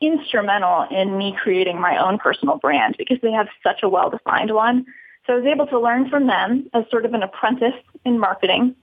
instrumental 0.02 0.86
in 0.90 1.16
me 1.16 1.36
creating 1.42 1.80
my 1.80 1.96
own 1.96 2.18
personal 2.18 2.58
brand 2.58 2.96
because 2.98 3.18
they 3.22 3.32
have 3.32 3.48
such 3.62 3.82
a 3.82 3.88
well-defined 3.88 4.52
one. 4.54 4.84
So 5.26 5.34
I 5.34 5.36
was 5.36 5.46
able 5.46 5.66
to 5.68 5.78
learn 5.78 6.10
from 6.10 6.26
them 6.26 6.68
as 6.74 6.84
sort 6.90 7.04
of 7.04 7.14
an 7.14 7.22
apprentice 7.22 7.80
in 8.04 8.18
marketing. 8.18 8.74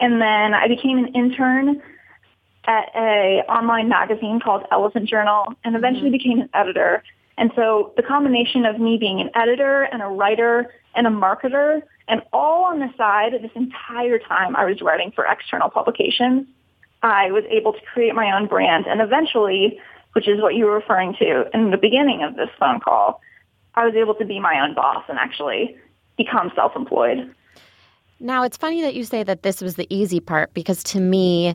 And 0.00 0.20
then 0.20 0.54
I 0.54 0.68
became 0.68 0.98
an 0.98 1.14
intern 1.14 1.82
at 2.66 2.90
a 2.94 3.42
online 3.48 3.88
magazine 3.88 4.40
called 4.40 4.64
Elephant 4.70 5.08
Journal 5.08 5.54
and 5.64 5.74
eventually 5.74 6.10
mm-hmm. 6.10 6.18
became 6.18 6.40
an 6.40 6.50
editor. 6.54 7.02
And 7.38 7.50
so 7.56 7.94
the 7.96 8.02
combination 8.02 8.66
of 8.66 8.78
me 8.78 8.98
being 8.98 9.20
an 9.20 9.30
editor 9.34 9.82
and 9.84 10.02
a 10.02 10.06
writer 10.06 10.74
and 10.94 11.06
a 11.06 11.10
marketer 11.10 11.82
and 12.08 12.22
all 12.32 12.64
on 12.64 12.80
the 12.80 12.88
side 12.96 13.32
this 13.32 13.50
entire 13.54 14.18
time 14.18 14.56
I 14.56 14.64
was 14.64 14.82
writing 14.82 15.12
for 15.14 15.24
external 15.24 15.70
publications, 15.70 16.46
I 17.02 17.30
was 17.30 17.44
able 17.48 17.72
to 17.72 17.80
create 17.92 18.14
my 18.14 18.36
own 18.36 18.46
brand 18.46 18.86
and 18.86 19.00
eventually 19.00 19.78
which 20.12 20.28
is 20.28 20.40
what 20.40 20.54
you 20.54 20.66
were 20.66 20.74
referring 20.74 21.14
to 21.18 21.44
in 21.54 21.70
the 21.70 21.76
beginning 21.76 22.22
of 22.22 22.36
this 22.36 22.50
phone 22.58 22.80
call, 22.80 23.20
I 23.74 23.84
was 23.84 23.94
able 23.94 24.14
to 24.16 24.24
be 24.24 24.40
my 24.40 24.60
own 24.60 24.74
boss 24.74 25.04
and 25.08 25.18
actually 25.18 25.76
become 26.16 26.50
self-employed. 26.54 27.34
Now, 28.20 28.42
it's 28.42 28.56
funny 28.56 28.82
that 28.82 28.94
you 28.94 29.04
say 29.04 29.22
that 29.22 29.42
this 29.42 29.60
was 29.60 29.76
the 29.76 29.86
easy 29.94 30.18
part 30.18 30.52
because 30.52 30.82
to 30.84 31.00
me, 31.00 31.54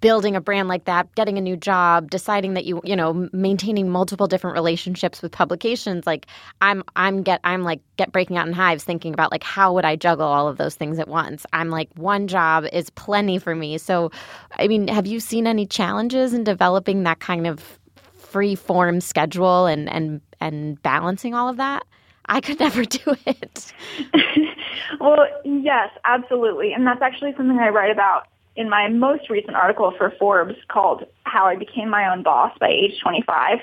building 0.00 0.36
a 0.36 0.40
brand 0.40 0.68
like 0.68 0.84
that, 0.84 1.14
getting 1.14 1.38
a 1.38 1.40
new 1.40 1.56
job, 1.56 2.10
deciding 2.10 2.54
that 2.54 2.64
you, 2.64 2.80
you 2.84 2.94
know, 2.94 3.28
maintaining 3.32 3.88
multiple 3.88 4.26
different 4.26 4.54
relationships 4.54 5.22
with 5.22 5.32
publications, 5.32 6.06
like 6.06 6.26
I'm 6.60 6.82
I'm 6.96 7.22
get 7.22 7.40
I'm 7.44 7.62
like 7.62 7.80
get 7.96 8.12
breaking 8.12 8.36
out 8.36 8.46
in 8.46 8.52
hives 8.52 8.84
thinking 8.84 9.14
about 9.14 9.30
like 9.30 9.42
how 9.42 9.72
would 9.74 9.84
I 9.84 9.96
juggle 9.96 10.26
all 10.26 10.48
of 10.48 10.58
those 10.58 10.74
things 10.74 10.98
at 10.98 11.08
once? 11.08 11.46
I'm 11.52 11.70
like 11.70 11.88
one 11.96 12.26
job 12.28 12.66
is 12.72 12.90
plenty 12.90 13.38
for 13.38 13.54
me. 13.54 13.78
So 13.78 14.10
I 14.52 14.68
mean, 14.68 14.88
have 14.88 15.06
you 15.06 15.20
seen 15.20 15.46
any 15.46 15.66
challenges 15.66 16.34
in 16.34 16.44
developing 16.44 17.04
that 17.04 17.20
kind 17.20 17.46
of 17.46 17.78
free 18.14 18.54
form 18.54 19.00
schedule 19.00 19.66
and 19.66 19.88
and 19.88 20.20
and 20.40 20.80
balancing 20.82 21.34
all 21.34 21.48
of 21.48 21.56
that? 21.56 21.86
I 22.26 22.40
could 22.40 22.60
never 22.60 22.84
do 22.84 23.16
it. 23.26 23.72
well, 25.00 25.26
yes, 25.44 25.88
absolutely. 26.04 26.72
And 26.74 26.86
that's 26.86 27.02
actually 27.02 27.32
something 27.36 27.58
I 27.58 27.70
write 27.70 27.90
about 27.90 28.26
in 28.60 28.68
my 28.68 28.88
most 28.88 29.30
recent 29.30 29.56
article 29.56 29.90
for 29.96 30.12
Forbes 30.18 30.54
called 30.68 31.04
How 31.24 31.46
I 31.46 31.56
Became 31.56 31.88
My 31.88 32.12
Own 32.12 32.22
Boss 32.22 32.52
by 32.60 32.68
age 32.68 33.00
25. 33.02 33.58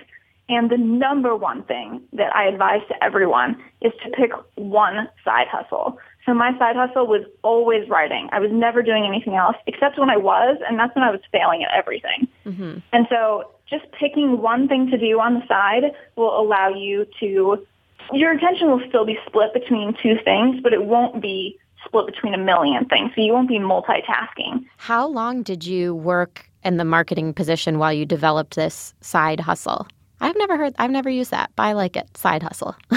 And 0.49 0.71
the 0.71 0.77
number 0.77 1.35
one 1.35 1.61
thing 1.63 2.01
that 2.13 2.35
I 2.35 2.47
advise 2.47 2.81
to 2.87 3.03
everyone 3.03 3.61
is 3.79 3.91
to 4.03 4.09
pick 4.09 4.31
one 4.55 5.07
side 5.23 5.47
hustle. 5.51 5.99
So 6.25 6.33
my 6.33 6.57
side 6.57 6.75
hustle 6.75 7.05
was 7.05 7.21
always 7.43 7.87
writing. 7.89 8.27
I 8.31 8.39
was 8.39 8.49
never 8.51 8.81
doing 8.81 9.05
anything 9.05 9.35
else 9.35 9.55
except 9.67 9.99
when 9.99 10.09
I 10.09 10.17
was, 10.17 10.57
and 10.67 10.79
that's 10.79 10.95
when 10.95 11.03
I 11.03 11.11
was 11.11 11.21
failing 11.31 11.63
at 11.63 11.71
everything. 11.77 12.27
Mm-hmm. 12.45 12.79
And 12.91 13.05
so 13.07 13.51
just 13.69 13.85
picking 13.91 14.41
one 14.41 14.67
thing 14.67 14.89
to 14.89 14.97
do 14.97 15.19
on 15.19 15.35
the 15.35 15.47
side 15.47 15.93
will 16.15 16.39
allow 16.39 16.69
you 16.69 17.05
to, 17.19 17.67
your 18.13 18.31
attention 18.31 18.71
will 18.71 18.81
still 18.89 19.05
be 19.05 19.19
split 19.27 19.53
between 19.53 19.95
two 20.01 20.15
things, 20.23 20.59
but 20.63 20.73
it 20.73 20.83
won't 20.83 21.21
be 21.21 21.59
split 21.87 22.05
between 22.05 22.33
a 22.33 22.37
million 22.37 22.85
things. 22.85 23.11
So 23.15 23.21
you 23.21 23.33
won't 23.33 23.47
be 23.47 23.59
multitasking. 23.59 24.65
How 24.77 25.07
long 25.07 25.43
did 25.43 25.65
you 25.65 25.95
work 25.95 26.49
in 26.63 26.77
the 26.77 26.85
marketing 26.85 27.33
position 27.33 27.79
while 27.79 27.93
you 27.93 28.05
developed 28.05 28.55
this 28.55 28.93
side 29.01 29.39
hustle? 29.39 29.87
I've 30.19 30.37
never 30.37 30.57
heard, 30.57 30.73
I've 30.79 30.91
never 30.91 31.09
used 31.09 31.31
that, 31.31 31.51
but 31.55 31.63
I 31.63 31.73
like 31.73 31.95
it. 31.95 32.15
Side 32.17 32.43
hustle. 32.43 32.75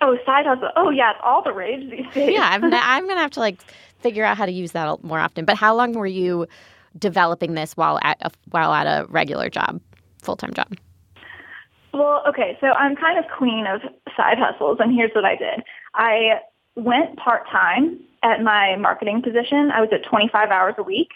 oh, 0.00 0.18
side 0.24 0.46
hustle. 0.46 0.70
Oh, 0.76 0.90
yeah, 0.90 1.10
it's 1.10 1.20
all 1.22 1.42
the 1.42 1.52
rage 1.52 1.90
these 1.90 2.12
days. 2.12 2.32
yeah, 2.34 2.48
I'm, 2.50 2.64
I'm 2.72 3.04
going 3.04 3.16
to 3.16 3.22
have 3.22 3.32
to 3.32 3.40
like 3.40 3.60
figure 4.00 4.24
out 4.24 4.36
how 4.36 4.46
to 4.46 4.52
use 4.52 4.72
that 4.72 5.02
more 5.04 5.18
often. 5.18 5.44
But 5.44 5.56
how 5.56 5.74
long 5.74 5.92
were 5.92 6.06
you 6.06 6.46
developing 6.98 7.54
this 7.54 7.76
while 7.76 7.98
at 8.02 8.18
a, 8.22 8.30
while 8.50 8.72
at 8.72 8.86
a 8.86 9.06
regular 9.06 9.48
job, 9.50 9.80
full 10.22 10.36
time 10.36 10.54
job? 10.54 10.74
Well, 11.92 12.24
okay, 12.28 12.58
so 12.60 12.68
I'm 12.68 12.96
kind 12.96 13.18
of 13.18 13.24
queen 13.36 13.66
of 13.68 13.80
side 14.16 14.38
hustles, 14.38 14.78
and 14.80 14.92
here's 14.92 15.12
what 15.14 15.24
I 15.24 15.36
did. 15.36 15.62
I 15.94 16.40
went 16.76 17.16
part-time 17.16 18.00
at 18.22 18.42
my 18.42 18.76
marketing 18.76 19.22
position. 19.22 19.70
I 19.70 19.80
was 19.80 19.90
at 19.92 20.04
25 20.04 20.50
hours 20.50 20.74
a 20.78 20.82
week. 20.82 21.10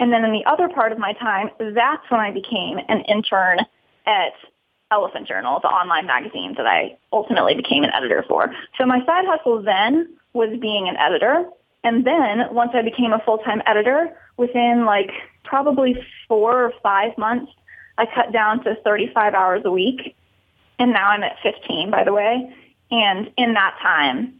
And 0.00 0.12
then 0.12 0.24
in 0.24 0.32
the 0.32 0.44
other 0.46 0.68
part 0.68 0.92
of 0.92 0.98
my 0.98 1.12
time, 1.14 1.50
that's 1.58 2.08
when 2.08 2.20
I 2.20 2.30
became 2.30 2.78
an 2.88 3.00
intern 3.02 3.58
at 4.06 4.32
Elephant 4.90 5.26
Journal, 5.28 5.60
the 5.60 5.68
online 5.68 6.06
magazine 6.06 6.54
that 6.56 6.66
I 6.66 6.96
ultimately 7.12 7.54
became 7.54 7.84
an 7.84 7.90
editor 7.92 8.24
for. 8.28 8.52
So 8.78 8.86
my 8.86 9.04
side 9.04 9.24
hustle 9.26 9.62
then 9.62 10.08
was 10.32 10.56
being 10.60 10.88
an 10.88 10.96
editor. 10.96 11.44
And 11.84 12.06
then 12.06 12.52
once 12.52 12.72
I 12.74 12.82
became 12.82 13.12
a 13.12 13.20
full-time 13.24 13.62
editor, 13.66 14.16
within 14.36 14.84
like 14.86 15.10
probably 15.44 15.96
four 16.26 16.64
or 16.64 16.72
five 16.82 17.16
months, 17.18 17.52
I 17.98 18.06
cut 18.06 18.32
down 18.32 18.64
to 18.64 18.76
35 18.84 19.34
hours 19.34 19.62
a 19.64 19.70
week. 19.70 20.14
And 20.78 20.92
now 20.92 21.08
I'm 21.08 21.22
at 21.22 21.36
15, 21.42 21.90
by 21.90 22.04
the 22.04 22.12
way. 22.12 22.54
And 22.90 23.30
in 23.36 23.54
that 23.54 23.76
time, 23.82 24.37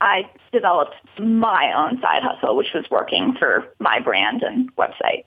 I 0.00 0.30
developed 0.52 0.94
my 1.18 1.72
own 1.74 2.00
side 2.00 2.22
hustle, 2.22 2.56
which 2.56 2.72
was 2.74 2.84
working 2.90 3.34
for 3.38 3.66
my 3.78 4.00
brand 4.00 4.42
and 4.42 4.74
website. 4.76 5.24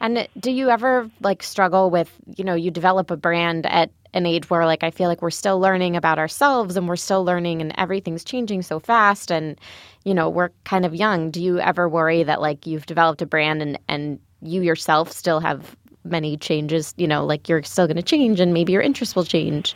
And 0.00 0.28
do 0.38 0.50
you 0.50 0.68
ever 0.68 1.10
like 1.20 1.42
struggle 1.42 1.88
with, 1.90 2.12
you 2.36 2.44
know, 2.44 2.54
you 2.54 2.70
develop 2.70 3.10
a 3.10 3.16
brand 3.16 3.66
at 3.66 3.90
an 4.12 4.26
age 4.26 4.48
where 4.50 4.66
like 4.66 4.82
I 4.82 4.90
feel 4.90 5.08
like 5.08 5.22
we're 5.22 5.30
still 5.30 5.58
learning 5.58 5.96
about 5.96 6.18
ourselves 6.18 6.76
and 6.76 6.88
we're 6.88 6.96
still 6.96 7.24
learning 7.24 7.60
and 7.60 7.72
everything's 7.78 8.24
changing 8.24 8.62
so 8.62 8.78
fast 8.78 9.30
and 9.30 9.58
you 10.04 10.14
know, 10.14 10.28
we're 10.28 10.50
kind 10.64 10.84
of 10.84 10.94
young. 10.94 11.30
Do 11.30 11.42
you 11.42 11.58
ever 11.58 11.88
worry 11.88 12.22
that 12.22 12.40
like 12.40 12.66
you've 12.66 12.86
developed 12.86 13.22
a 13.22 13.26
brand 13.26 13.62
and 13.62 13.78
and 13.88 14.20
you 14.42 14.62
yourself 14.62 15.10
still 15.12 15.40
have 15.40 15.76
many 16.04 16.36
changes, 16.36 16.94
you 16.96 17.08
know, 17.08 17.24
like 17.24 17.48
you're 17.48 17.62
still 17.62 17.86
going 17.86 17.96
to 17.96 18.02
change 18.02 18.38
and 18.38 18.54
maybe 18.54 18.72
your 18.72 18.82
interests 18.82 19.16
will 19.16 19.24
change? 19.24 19.74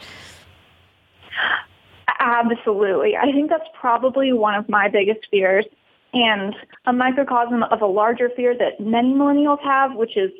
Absolutely. 2.20 3.16
I 3.16 3.32
think 3.32 3.48
that's 3.48 3.68
probably 3.80 4.32
one 4.32 4.54
of 4.54 4.68
my 4.68 4.88
biggest 4.88 5.26
fears 5.30 5.64
and 6.12 6.54
a 6.86 6.92
microcosm 6.92 7.62
of 7.62 7.80
a 7.80 7.86
larger 7.86 8.28
fear 8.36 8.56
that 8.56 8.78
many 8.78 9.14
millennials 9.14 9.60
have, 9.62 9.94
which 9.94 10.16
is 10.16 10.30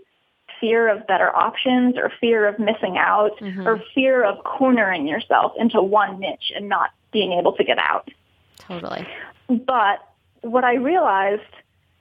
fear 0.60 0.88
of 0.88 1.06
better 1.06 1.34
options 1.34 1.96
or 1.96 2.12
fear 2.20 2.46
of 2.46 2.58
missing 2.58 2.98
out 2.98 3.30
mm-hmm. 3.40 3.66
or 3.66 3.82
fear 3.94 4.22
of 4.22 4.44
cornering 4.44 5.08
yourself 5.08 5.52
into 5.58 5.80
one 5.80 6.20
niche 6.20 6.52
and 6.54 6.68
not 6.68 6.90
being 7.12 7.32
able 7.32 7.52
to 7.54 7.64
get 7.64 7.78
out. 7.78 8.10
Totally. 8.58 9.06
But 9.48 10.00
what 10.42 10.64
I 10.64 10.74
realized 10.74 11.42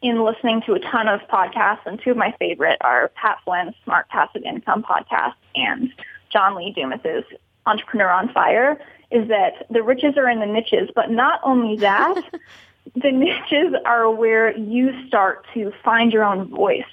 in 0.02 0.24
listening 0.24 0.62
to 0.66 0.74
a 0.74 0.80
ton 0.80 1.08
of 1.08 1.22
podcasts, 1.32 1.86
and 1.86 2.02
two 2.02 2.12
of 2.12 2.18
my 2.18 2.34
favorite 2.40 2.78
are 2.82 3.10
Pat 3.16 3.38
Flynn's 3.46 3.76
Smart 3.84 4.08
Passive 4.10 4.44
Income 4.44 4.84
podcast 4.84 5.36
and 5.56 5.92
John 6.32 6.56
Lee 6.56 6.74
Dumas's 6.74 7.26
Entrepreneur 7.66 8.10
on 8.10 8.30
Fire, 8.34 8.80
is 9.12 9.28
that 9.30 9.66
the 9.70 9.82
riches 9.82 10.16
are 10.18 10.30
in 10.30 10.40
the 10.40 10.46
niches, 10.46 10.90
but 10.94 11.10
not 11.10 11.40
only 11.44 11.78
that, 11.78 12.16
the 12.96 13.12
niches 13.12 13.74
are 13.86 14.10
where 14.10 14.56
you 14.58 14.92
start 15.08 15.46
to 15.54 15.72
find 15.84 16.12
your 16.12 16.24
own 16.24 16.50
voice 16.50 16.84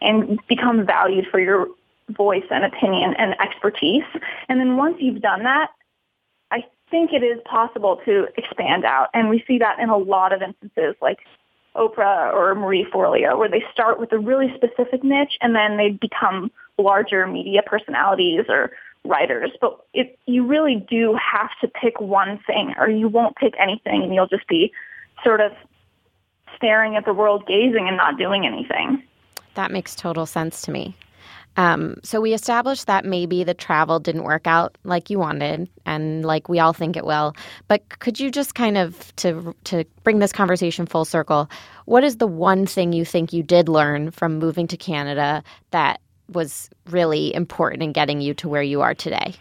and 0.00 0.38
become 0.48 0.84
valued 0.84 1.26
for 1.30 1.40
your 1.40 1.68
voice 2.10 2.44
and 2.50 2.64
opinion 2.64 3.14
and 3.18 3.34
expertise. 3.40 4.04
And 4.48 4.60
then 4.60 4.76
once 4.76 4.96
you've 5.00 5.22
done 5.22 5.44
that, 5.44 5.70
I 6.50 6.64
think 6.90 7.12
it 7.12 7.22
is 7.22 7.40
possible 7.44 8.00
to 8.04 8.26
expand 8.36 8.84
out. 8.84 9.08
And 9.14 9.30
we 9.30 9.44
see 9.46 9.58
that 9.58 9.78
in 9.78 9.88
a 9.88 9.96
lot 9.96 10.32
of 10.32 10.42
instances 10.42 10.94
like 11.00 11.18
Oprah 11.74 12.34
or 12.34 12.54
Marie 12.54 12.86
Forleo, 12.92 13.38
where 13.38 13.48
they 13.48 13.64
start 13.72 13.98
with 13.98 14.12
a 14.12 14.18
really 14.18 14.52
specific 14.54 15.02
niche 15.02 15.38
and 15.40 15.54
then 15.54 15.76
they 15.76 15.90
become 15.90 16.50
larger 16.78 17.26
media 17.26 17.62
personalities 17.64 18.44
or 18.48 18.72
writers, 19.04 19.50
but 19.60 19.84
it, 19.92 20.18
you 20.26 20.46
really 20.46 20.84
do 20.88 21.14
have 21.14 21.50
to 21.60 21.68
pick 21.68 22.00
one 22.00 22.38
thing 22.46 22.74
or 22.78 22.88
you 22.88 23.08
won't 23.08 23.36
pick 23.36 23.54
anything 23.60 24.02
and 24.02 24.14
you'll 24.14 24.28
just 24.28 24.46
be 24.48 24.72
sort 25.24 25.40
of 25.40 25.52
staring 26.56 26.96
at 26.96 27.04
the 27.04 27.12
world 27.12 27.44
gazing 27.46 27.88
and 27.88 27.96
not 27.96 28.16
doing 28.18 28.46
anything. 28.46 29.02
That 29.54 29.70
makes 29.70 29.94
total 29.94 30.26
sense 30.26 30.62
to 30.62 30.70
me. 30.70 30.94
Um, 31.56 31.96
so 32.02 32.20
we 32.20 32.32
established 32.32 32.86
that 32.86 33.04
maybe 33.04 33.44
the 33.44 33.52
travel 33.52 34.00
didn't 34.00 34.24
work 34.24 34.46
out 34.46 34.78
like 34.84 35.10
you 35.10 35.18
wanted, 35.18 35.68
and 35.84 36.24
like 36.24 36.48
we 36.48 36.58
all 36.58 36.72
think 36.72 36.96
it 36.96 37.04
will. 37.04 37.36
But 37.68 37.86
could 37.98 38.18
you 38.18 38.30
just 38.30 38.54
kind 38.54 38.78
of 38.78 39.14
to 39.16 39.54
to 39.64 39.84
bring 40.02 40.18
this 40.18 40.32
conversation 40.32 40.86
full 40.86 41.04
circle? 41.04 41.50
What 41.84 42.04
is 42.04 42.16
the 42.16 42.26
one 42.26 42.64
thing 42.64 42.94
you 42.94 43.04
think 43.04 43.34
you 43.34 43.42
did 43.42 43.68
learn 43.68 44.12
from 44.12 44.38
moving 44.38 44.66
to 44.68 44.78
Canada 44.78 45.42
that 45.72 46.00
was 46.28 46.70
really 46.90 47.34
important 47.34 47.82
in 47.82 47.92
getting 47.92 48.20
you 48.20 48.34
to 48.34 48.48
where 48.48 48.62
you 48.62 48.80
are 48.80 48.94
today? 48.94 49.34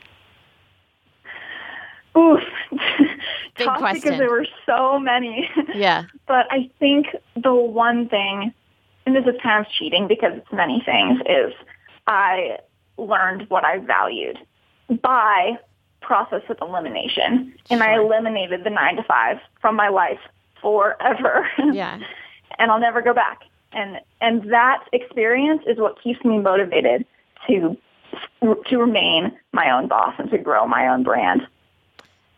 Oof. 2.17 2.41
Big 3.57 3.67
Tough 3.67 3.77
question. 3.79 4.01
because 4.01 4.19
there 4.19 4.29
were 4.29 4.47
so 4.65 4.99
many. 4.99 5.49
Yeah. 5.73 6.05
but 6.27 6.47
I 6.51 6.69
think 6.79 7.07
the 7.35 7.53
one 7.53 8.09
thing, 8.09 8.53
and 9.05 9.15
this 9.15 9.25
is 9.25 9.39
kind 9.41 9.65
of 9.65 9.71
cheating 9.71 10.07
because 10.07 10.33
it's 10.35 10.51
many 10.51 10.81
things, 10.85 11.19
is 11.27 11.53
I 12.07 12.57
learned 12.97 13.49
what 13.49 13.65
I 13.65 13.79
valued 13.79 14.37
by 15.01 15.57
process 16.01 16.41
of 16.49 16.57
elimination. 16.61 17.53
And. 17.69 17.83
I 17.83 17.95
eliminated 17.95 18.63
the 18.63 18.69
nine 18.69 18.97
to 18.97 19.03
five 19.03 19.37
from 19.61 19.75
my 19.75 19.89
life 19.89 20.19
forever. 20.61 21.47
Yeah. 21.73 21.99
and 22.59 22.71
I'll 22.71 22.79
never 22.79 23.01
go 23.01 23.13
back 23.13 23.43
and 23.73 23.99
and 24.19 24.51
that 24.51 24.85
experience 24.93 25.63
is 25.67 25.77
what 25.77 26.01
keeps 26.01 26.23
me 26.23 26.39
motivated 26.39 27.05
to 27.47 27.77
to 28.67 28.77
remain 28.77 29.31
my 29.53 29.71
own 29.71 29.87
boss 29.87 30.13
and 30.17 30.29
to 30.31 30.37
grow 30.37 30.67
my 30.67 30.87
own 30.87 31.03
brand. 31.03 31.41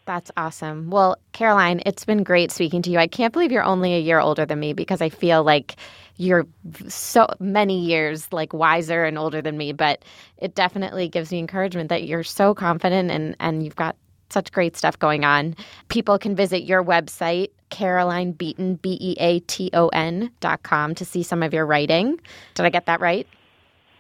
That's 0.05 0.31
awesome. 0.35 0.89
Well, 0.89 1.15
Caroline, 1.31 1.81
it's 1.85 2.03
been 2.03 2.23
great 2.23 2.51
speaking 2.51 2.81
to 2.83 2.89
you. 2.89 2.99
I 2.99 3.07
can't 3.07 3.31
believe 3.31 3.53
you're 3.53 3.63
only 3.63 3.95
a 3.95 3.99
year 3.99 4.19
older 4.19 4.45
than 4.45 4.59
me 4.59 4.73
because 4.73 5.01
I 5.01 5.07
feel 5.07 5.43
like 5.43 5.77
you're 6.17 6.45
so 6.89 7.27
many 7.39 7.79
years 7.79 8.31
like 8.33 8.53
wiser 8.53 9.05
and 9.05 9.17
older 9.17 9.41
than 9.41 9.57
me, 9.57 9.71
but 9.71 10.03
it 10.37 10.55
definitely 10.55 11.07
gives 11.07 11.31
me 11.31 11.39
encouragement 11.39 11.89
that 11.89 12.03
you're 12.03 12.23
so 12.23 12.53
confident 12.53 13.11
and 13.11 13.35
and 13.39 13.63
you've 13.63 13.77
got 13.77 13.95
such 14.29 14.51
great 14.51 14.75
stuff 14.75 14.99
going 14.99 15.23
on. 15.23 15.55
People 15.87 16.17
can 16.19 16.35
visit 16.35 16.63
your 16.63 16.83
website, 16.83 17.49
Caroline 17.73 18.33
Beaton, 18.33 18.75
B 18.75 18.99
E 19.01 19.15
A 19.19 19.39
T 19.39 19.71
O 19.73 19.87
N 19.87 20.29
dot 20.41 20.61
com, 20.61 20.93
to 20.93 21.03
see 21.03 21.23
some 21.23 21.41
of 21.41 21.55
your 21.55 21.65
writing. 21.65 22.19
Did 22.53 22.67
I 22.67 22.69
get 22.69 22.85
that 22.85 23.01
right? 23.01 23.27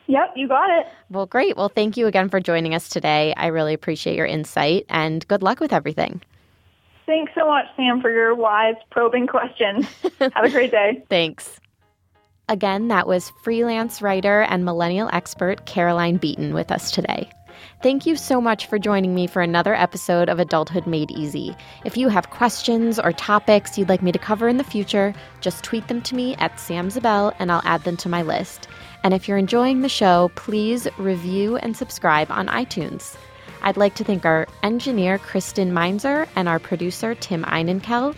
Yep, 0.05 0.33
you 0.35 0.47
got 0.47 0.69
it. 0.69 0.85
Well, 1.09 1.25
great. 1.25 1.57
Well, 1.57 1.69
thank 1.69 1.97
you 1.97 2.05
again 2.05 2.29
for 2.29 2.39
joining 2.39 2.75
us 2.75 2.87
today. 2.87 3.33
I 3.35 3.47
really 3.47 3.73
appreciate 3.73 4.15
your 4.15 4.27
insight 4.27 4.85
and 4.89 5.27
good 5.27 5.41
luck 5.41 5.59
with 5.59 5.73
everything. 5.73 6.21
Thanks 7.07 7.31
so 7.35 7.47
much, 7.47 7.65
Sam, 7.75 7.99
for 7.99 8.11
your 8.11 8.35
wise, 8.35 8.75
probing 8.91 9.25
questions. 9.25 9.87
Have 10.19 10.43
a 10.43 10.49
great 10.51 10.69
day. 10.69 11.03
Thanks. 11.09 11.59
Again, 12.49 12.89
that 12.89 13.07
was 13.07 13.31
freelance 13.41 14.03
writer 14.03 14.41
and 14.43 14.63
millennial 14.63 15.09
expert 15.11 15.65
Caroline 15.65 16.17
Beaton 16.17 16.53
with 16.53 16.71
us 16.71 16.91
today. 16.91 17.29
Thank 17.81 18.05
you 18.05 18.15
so 18.15 18.39
much 18.39 18.67
for 18.67 18.79
joining 18.79 19.13
me 19.13 19.27
for 19.27 19.41
another 19.41 19.73
episode 19.75 20.29
of 20.29 20.39
Adulthood 20.39 20.87
Made 20.87 21.11
Easy. 21.11 21.55
If 21.85 21.97
you 21.97 22.09
have 22.09 22.29
questions 22.29 22.99
or 22.99 23.11
topics 23.11 23.77
you'd 23.77 23.89
like 23.89 24.01
me 24.01 24.11
to 24.11 24.19
cover 24.19 24.47
in 24.47 24.57
the 24.57 24.63
future, 24.63 25.13
just 25.41 25.63
tweet 25.63 25.87
them 25.87 26.01
to 26.03 26.15
me 26.15 26.35
at 26.35 26.59
Sam 26.59 26.89
Zabell 26.89 27.33
and 27.39 27.51
I'll 27.51 27.61
add 27.65 27.83
them 27.83 27.97
to 27.97 28.09
my 28.09 28.21
list. 28.21 28.67
And 29.03 29.13
if 29.13 29.27
you're 29.27 29.37
enjoying 29.37 29.81
the 29.81 29.89
show, 29.89 30.31
please 30.35 30.87
review 30.97 31.57
and 31.57 31.75
subscribe 31.75 32.31
on 32.31 32.47
iTunes. 32.47 33.17
I'd 33.61 33.77
like 33.77 33.95
to 33.95 34.03
thank 34.03 34.25
our 34.25 34.47
engineer, 34.61 35.17
Kristen 35.17 35.73
Meinzer, 35.73 36.27
and 36.35 36.49
our 36.49 36.59
producer, 36.59 37.15
Tim 37.15 37.43
Einenkel. 37.43 38.15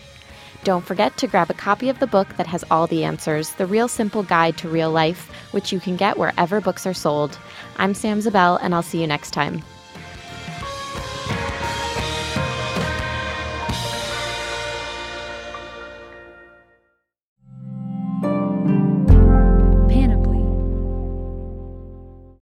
Don't 0.66 0.84
forget 0.84 1.16
to 1.18 1.28
grab 1.28 1.52
a 1.52 1.54
copy 1.54 1.90
of 1.90 2.00
the 2.00 2.08
book 2.08 2.28
that 2.38 2.48
has 2.48 2.66
all 2.72 2.88
the 2.88 3.04
answers 3.04 3.52
The 3.52 3.68
Real 3.68 3.88
Simple 3.88 4.24
Guide 4.24 4.58
to 4.58 4.68
Real 4.68 4.90
Life, 4.90 5.30
which 5.52 5.72
you 5.72 5.80
can 5.80 5.96
get 5.96 6.18
wherever 6.18 6.60
books 6.60 6.88
are 6.88 6.94
sold. 6.94 7.38
I'm 7.78 7.94
Sam 7.94 8.18
Zabell, 8.18 8.58
and 8.60 8.74
I'll 8.74 8.82
see 8.82 9.00
you 9.00 9.06
next 9.06 9.30
time. 9.30 9.62